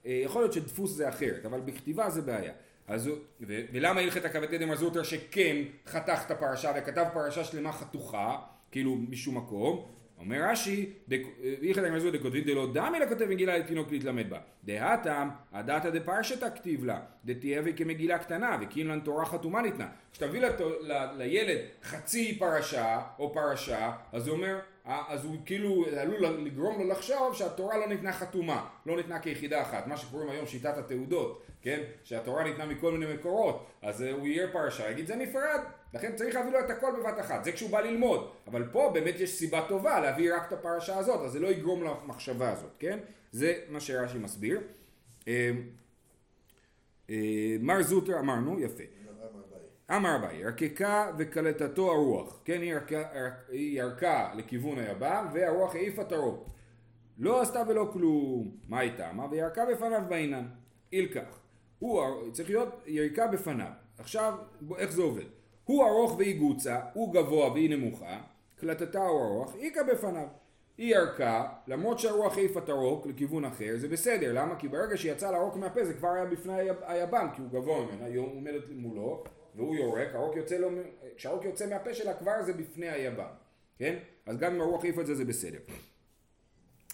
אה, 0.05 0.11
יכול 0.23 0.41
להיות 0.41 0.53
שדפוס 0.53 0.91
זה 0.91 1.09
אחרת, 1.09 1.45
אבל 1.45 1.59
בכתיבה 1.59 2.09
זה 2.09 2.21
בעיה. 2.21 2.53
אז 2.87 3.07
הוא, 3.07 3.17
ו, 3.41 3.61
ולמה 3.73 4.01
הלכת 4.01 4.25
הכבד 4.25 4.55
דמר 4.55 4.75
זוטר 4.75 5.03
שכן 5.03 5.57
חתך 5.87 6.21
את 6.25 6.31
הפרשה 6.31 6.71
וכתב 6.77 7.05
פרשה 7.13 7.43
שלמה 7.43 7.71
חתוכה, 7.71 8.37
כאילו 8.71 8.95
משום 9.09 9.37
מקום, 9.37 9.85
אומר 10.19 10.49
רש"י, 10.49 10.93
הלכת 11.61 11.83
הכבד 11.83 11.99
זוטר 11.99 12.21
כותבים 12.21 12.43
דלא 12.43 12.73
דמי 12.73 12.99
לכותב 12.99 13.25
מגילה 13.25 13.57
לתינוק 13.57 13.91
להתלמד 13.91 14.29
בה. 14.29 14.39
דהתם, 14.63 15.29
הדתא 15.53 15.89
דפרשתא 15.89 16.49
כתיב 16.55 16.85
לה, 16.85 16.99
דתהיה 17.25 17.61
כמגילה 17.75 18.17
קטנה, 18.17 18.57
וכאילן 18.61 18.99
תורה 18.99 19.25
חתומה 19.25 19.61
ניתנה. 19.61 19.87
כשאתה 20.11 20.27
מביא 20.27 20.41
לילד 21.17 21.57
חצי 21.83 22.39
פרשה 22.39 23.01
או 23.19 23.33
פרשה, 23.33 23.91
אז 24.11 24.27
הוא 24.27 24.37
אומר 24.37 24.59
אז 24.85 25.25
הוא 25.25 25.35
כאילו 25.45 25.85
עלול 25.99 26.25
לגרום 26.25 26.79
לו 26.79 26.87
לחשוב 26.87 27.35
שהתורה 27.35 27.77
לא 27.77 27.87
ניתנה 27.87 28.13
חתומה, 28.13 28.67
לא 28.85 28.97
ניתנה 28.97 29.19
כיחידה 29.19 29.61
אחת, 29.61 29.87
מה 29.87 29.97
שקוראים 29.97 30.29
היום 30.29 30.45
שיטת 30.45 30.77
התעודות, 30.77 31.43
כן? 31.61 31.83
שהתורה 32.03 32.43
ניתנה 32.43 32.65
מכל 32.65 32.91
מיני 32.91 33.13
מקורות, 33.13 33.65
אז 33.81 34.01
אה, 34.01 34.11
הוא 34.11 34.27
יהיה 34.27 34.47
פרשה, 34.51 34.91
יגיד 34.91 35.07
זה 35.07 35.15
נפרד, 35.15 35.59
לכן 35.93 36.15
צריך 36.15 36.35
להביא 36.35 36.51
לו 36.51 36.59
את 36.59 36.69
הכל 36.69 36.91
בבת 36.99 37.19
אחת, 37.19 37.43
זה 37.43 37.51
כשהוא 37.51 37.69
בא 37.69 37.81
ללמוד, 37.81 38.31
אבל 38.47 38.67
פה 38.71 38.91
באמת 38.93 39.19
יש 39.19 39.33
סיבה 39.33 39.65
טובה 39.67 39.99
להביא 39.99 40.35
רק 40.35 40.47
את 40.47 40.53
הפרשה 40.53 40.97
הזאת, 40.97 41.21
אז 41.25 41.31
זה 41.31 41.39
לא 41.39 41.47
יגרום 41.47 41.83
למחשבה 41.83 42.51
הזאת, 42.51 42.71
כן? 42.79 42.99
זה 43.31 43.53
מה 43.69 43.79
שרש"י 43.79 44.17
מסביר. 44.17 44.61
אה, 45.27 45.51
אה, 47.09 47.55
מר 47.59 47.81
זוטר 47.81 48.19
אמרנו, 48.19 48.59
יפה. 48.59 48.83
אמר 49.91 50.15
אביי, 50.15 50.37
ירקקה 50.37 51.11
וקלטתו 51.17 51.91
הרוח, 51.91 52.41
כן, 52.45 52.61
היא 52.61 52.71
ירקה, 52.71 53.03
היא 53.49 53.79
ירקה 53.79 54.31
לכיוון 54.35 54.79
היבם 54.79 55.27
והרוח 55.33 55.75
העיפה 55.75 56.01
את 56.01 56.11
הרוק. 56.11 56.49
לא 57.17 57.41
עשתה 57.41 57.63
ולא 57.67 57.89
כלום, 57.93 58.51
מה 58.69 58.79
הייתה? 58.79 59.11
מה? 59.13 59.25
וירקה 59.31 59.65
בפניו 59.65 60.01
בעינן. 60.09 60.45
אילקח. 60.93 61.39
הוא 61.79 62.01
צריך 62.31 62.49
להיות 62.49 62.69
יריקה 62.85 63.27
בפניו. 63.27 63.71
עכשיו, 63.97 64.33
איך 64.77 64.91
זה 64.91 65.01
עובד? 65.01 65.25
הוא 65.63 65.85
ארוך 65.85 66.15
והיא 66.17 66.39
גוצה, 66.39 66.79
הוא 66.93 67.13
גבוה 67.13 67.51
והיא 67.51 67.69
נמוכה, 67.69 68.21
קלטתה 68.55 69.05
הוא 69.05 69.21
ארוך, 69.21 69.55
איכה 69.55 69.83
בפניו. 69.83 70.27
היא 70.77 70.95
ירקה, 70.95 71.47
למרות 71.67 71.99
שהרוח 71.99 72.37
העיפה 72.37 72.59
את 72.59 72.69
הרוק 72.69 73.07
לכיוון 73.07 73.45
אחר, 73.45 73.73
זה 73.77 73.87
בסדר, 73.87 74.33
למה? 74.33 74.55
כי 74.55 74.67
ברגע 74.67 74.97
שיצא 74.97 75.31
לרוק 75.31 75.55
מהפה 75.55 75.85
זה 75.85 75.93
כבר 75.93 76.09
היה 76.09 76.25
בפני 76.25 76.53
היבם, 76.81 77.27
כי 77.35 77.41
הוא 77.41 77.49
גבוה 77.49 77.85
ממנה, 77.85 78.05
היא 78.05 78.17
עומדת 78.17 78.63
מולו, 78.75 79.23
והוא 79.55 79.75
יורק, 79.75 80.07
הרוק 80.13 80.35
יוצא 80.35 80.57
לו, 80.57 80.69
כשהרוק 81.15 81.45
יוצא 81.45 81.69
מהפה 81.69 81.93
שלה 81.93 82.13
כבר 82.13 82.41
זה 82.41 82.53
בפני 82.53 82.89
היבם, 82.89 83.25
כן? 83.77 83.95
אז 84.25 84.37
גם 84.37 84.55
אם 84.55 84.61
הרוח 84.61 84.83
העיף 84.83 84.99
את 84.99 85.05
זה 85.05 85.15
זה 85.15 85.25
בסדר. 85.25 85.59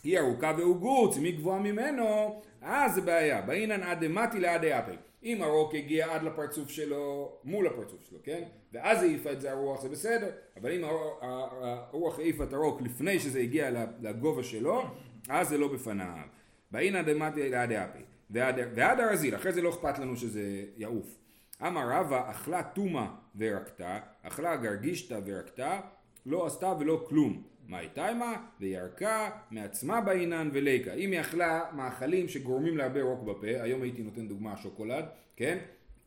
היא 0.03 0.19
ארוכה 0.19 0.53
והוא 0.57 0.77
גוץ, 0.77 1.17
היא 1.17 1.37
גבוהה 1.37 1.59
ממנו, 1.59 2.41
אז 2.61 2.95
זה 2.95 3.01
בעיה. 3.01 3.41
באינן 3.41 3.83
עד 3.83 4.05
דמתי 4.05 4.39
לעד 4.39 4.65
אפל. 4.65 4.95
אם 5.23 5.41
הרוק 5.41 5.75
הגיע 5.75 6.13
עד 6.13 6.23
לפרצוף 6.23 6.69
שלו, 6.69 7.31
מול 7.43 7.67
הפרצוף 7.67 7.99
שלו, 8.09 8.19
כן? 8.23 8.43
ואז 8.73 9.03
העיפה 9.03 9.31
את 9.31 9.41
זה 9.41 9.51
הרוח, 9.51 9.81
זה 9.81 9.89
בסדר. 9.89 10.29
אבל 10.61 10.71
אם 10.71 10.83
הרוח 10.83 12.19
העיפה 12.19 12.43
את 12.43 12.53
הרוק 12.53 12.81
לפני 12.81 13.19
שזה 13.19 13.39
הגיע 13.39 13.85
לגובה 14.01 14.43
שלו, 14.43 14.83
אז 15.29 15.49
זה 15.49 15.57
לא 15.57 15.67
בפניו. 15.67 16.27
באינן 16.71 17.05
דמתי 17.05 17.49
לעד 17.49 17.71
אפל. 17.71 17.99
ועד 18.75 18.99
הרזיל, 18.99 19.35
אחרי 19.35 19.53
זה 19.53 19.61
לא 19.61 19.69
אכפת 19.69 19.99
לנו 19.99 20.17
שזה 20.17 20.65
יעוף. 20.77 21.20
אמר 21.67 21.89
רבא 21.91 22.31
אכלה 22.31 22.63
תומה 22.63 23.13
ורקתה, 23.37 23.99
אכלה 24.23 24.55
גרגישתא 24.55 25.19
ורקתה, 25.25 25.79
לא 26.25 26.45
עשתה 26.45 26.73
ולא 26.79 27.05
כלום. 27.09 27.43
מה 27.67 27.77
הייתה 27.77 28.07
עמה? 28.07 28.35
וירקה 28.59 29.29
מעצמה 29.51 30.01
בעינן 30.01 30.49
וליקה. 30.53 30.93
אם 30.93 31.11
היא 31.11 31.21
אכלה 31.21 31.61
מאכלים 31.73 32.27
שגורמים 32.27 32.77
להרבה 32.77 33.01
רוק 33.01 33.23
בפה, 33.23 33.47
היום 33.47 33.81
הייתי 33.81 34.01
נותן 34.01 34.27
דוגמה 34.27 34.57
שוקולד, 34.57 35.05
כן? 35.35 35.57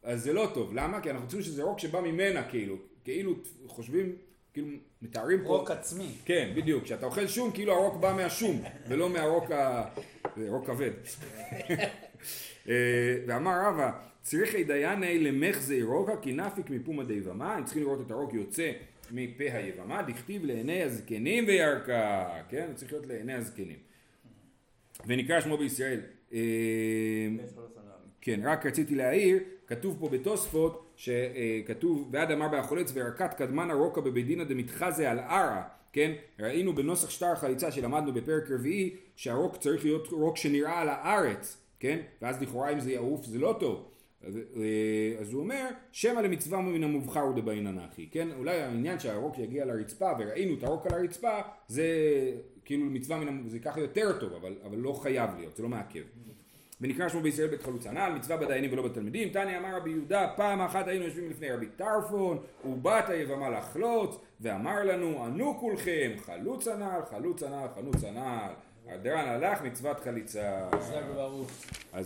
אז 0.03 0.23
זה 0.23 0.33
לא 0.33 0.51
טוב. 0.55 0.75
למה? 0.75 1.01
כי 1.01 1.11
אנחנו 1.11 1.27
חושבים 1.27 1.43
שזה 1.43 1.62
רוק 1.62 1.79
שבא 1.79 2.01
ממנה 2.01 2.49
כאילו. 2.49 2.77
כאילו 3.05 3.35
חושבים, 3.67 4.17
כאילו 4.53 4.69
מתארים 5.03 5.43
פה... 5.43 5.49
רוק 5.49 5.71
עצמי. 5.71 6.09
כן, 6.25 6.53
בדיוק. 6.57 6.85
כשאתה 6.85 7.07
אוכל 7.07 7.27
שום, 7.27 7.53
כאילו 7.53 7.73
הרוק 7.73 7.97
בא 7.97 8.12
מהשום, 8.17 8.62
ולא 8.88 9.11
מהרוק 9.11 9.51
ה... 9.51 9.85
רוק 10.49 10.67
כבד. 10.67 10.90
אה, 12.69 12.75
ואמר 13.27 13.61
רבא 13.67 14.13
צריכי 14.24 14.64
דייני 14.64 15.18
למחזי 15.18 15.82
רוקה 15.82 16.16
כי 16.16 16.32
נפיק 16.32 16.70
מפומה 16.70 17.04
דיבמה, 17.04 17.56
הם 17.56 17.64
צריכים 17.64 17.82
לראות 17.82 18.00
את 18.06 18.10
הרוק 18.10 18.34
יוצא 18.34 18.72
מפה 19.10 19.44
היבמה, 19.44 20.02
דכתיב 20.02 20.44
לעיני 20.44 20.82
הזקנים 20.82 21.44
וירקה, 21.46 22.28
כן? 22.48 22.66
צריך 22.74 22.92
להיות 22.92 23.06
לעיני 23.06 23.34
הזקנים. 23.34 23.76
ונקרא 25.06 25.40
שמו 25.40 25.56
בישראל. 25.56 26.00
אה, 26.32 26.40
כן, 28.20 28.40
רק 28.44 28.66
רציתי 28.66 28.94
להעיר, 28.94 29.38
כתוב 29.66 29.96
פה 30.00 30.08
בתוספות, 30.08 30.92
שכתוב, 30.96 32.08
ועד 32.12 32.30
אמר 32.30 32.48
בהחולץ 32.48 32.92
וירקת 32.94 33.34
קדמנה 33.34 33.74
רוקה 33.74 34.00
בבדינא 34.00 34.44
דמתחזה 34.44 35.10
על 35.10 35.18
ערה, 35.18 35.62
כן? 35.92 36.12
ראינו 36.40 36.74
בנוסח 36.74 37.10
שטר 37.10 37.26
החליצה 37.26 37.72
שלמדנו 37.72 38.12
בפרק 38.12 38.50
רביעי, 38.50 38.96
שהרוק 39.16 39.56
צריך 39.56 39.84
להיות 39.84 40.08
רוק 40.08 40.37
שנראה 40.37 40.80
על 40.80 40.88
הארץ, 40.88 41.56
כן? 41.80 42.00
ואז 42.22 42.42
לכאורה 42.42 42.70
אם 42.70 42.80
זה 42.80 42.92
יעוף 42.92 43.24
זה 43.24 43.38
לא 43.38 43.56
טוב. 43.60 43.93
אה, 44.26 45.20
אז 45.20 45.32
הוא 45.32 45.42
אומר, 45.42 45.68
שמא 45.92 46.20
למצווה 46.20 46.60
מן 46.60 46.84
המובחר 46.84 47.20
הוא 47.20 47.37
דבעינן 47.37 47.78
אחי, 47.78 48.08
כן? 48.10 48.28
אולי 48.37 48.60
העניין 48.60 48.98
שהרוק 48.98 49.38
יגיע 49.38 49.64
לרצפה 49.64 50.10
וראינו 50.18 50.54
את 50.58 50.64
הרוק 50.64 50.87
על 50.87 50.94
הרצפה, 50.94 51.40
זה 51.68 51.87
כאילו 52.64 52.84
מצווה 52.84 53.18
מן 53.18 53.28
המובחר, 53.28 53.48
זה 53.48 53.58
ככה 53.58 53.80
יותר 53.80 54.18
טוב, 54.20 54.32
אבל, 54.32 54.54
אבל 54.64 54.78
לא 54.78 54.92
חייב 54.92 55.30
להיות, 55.38 55.56
זה 55.56 55.62
לא 55.62 55.68
מעכב. 55.68 56.02
ונקרא 56.80 57.08
שמו 57.08 57.20
בישראל 57.20 57.48
בית 57.48 57.62
חלוץ 57.62 57.87
הנ"ל, 57.87 58.12
מצווה 58.16 58.37
בדיינים 58.37 58.72
ולא 58.72 58.82
בתלמידים. 58.82 59.28
תניא 59.28 59.58
אמר 59.58 59.76
רבי 59.76 59.90
יהודה, 59.90 60.28
פעם 60.37 60.60
אחת 60.60 60.88
היינו 60.88 61.04
יושבים 61.04 61.30
לפני 61.30 61.50
רבי 61.50 61.66
טרפון, 61.66 62.38
ובאת 62.64 63.08
היבמה 63.08 63.50
לחלוץ, 63.50 64.16
ואמר 64.40 64.84
לנו, 64.84 65.24
ענו 65.24 65.56
כולכם, 65.60 66.10
חלוץ 66.18 66.68
הנ"ל, 66.68 67.00
חלוץ 67.10 67.42
הנ"ל, 67.42 67.66
חלוץ 67.74 68.04
הנ"ל. 68.04 68.52
הדרן 68.88 69.28
הלך 69.28 69.62
מצוות 69.62 70.00
חליצה. 70.00 70.68
אז 71.92 72.02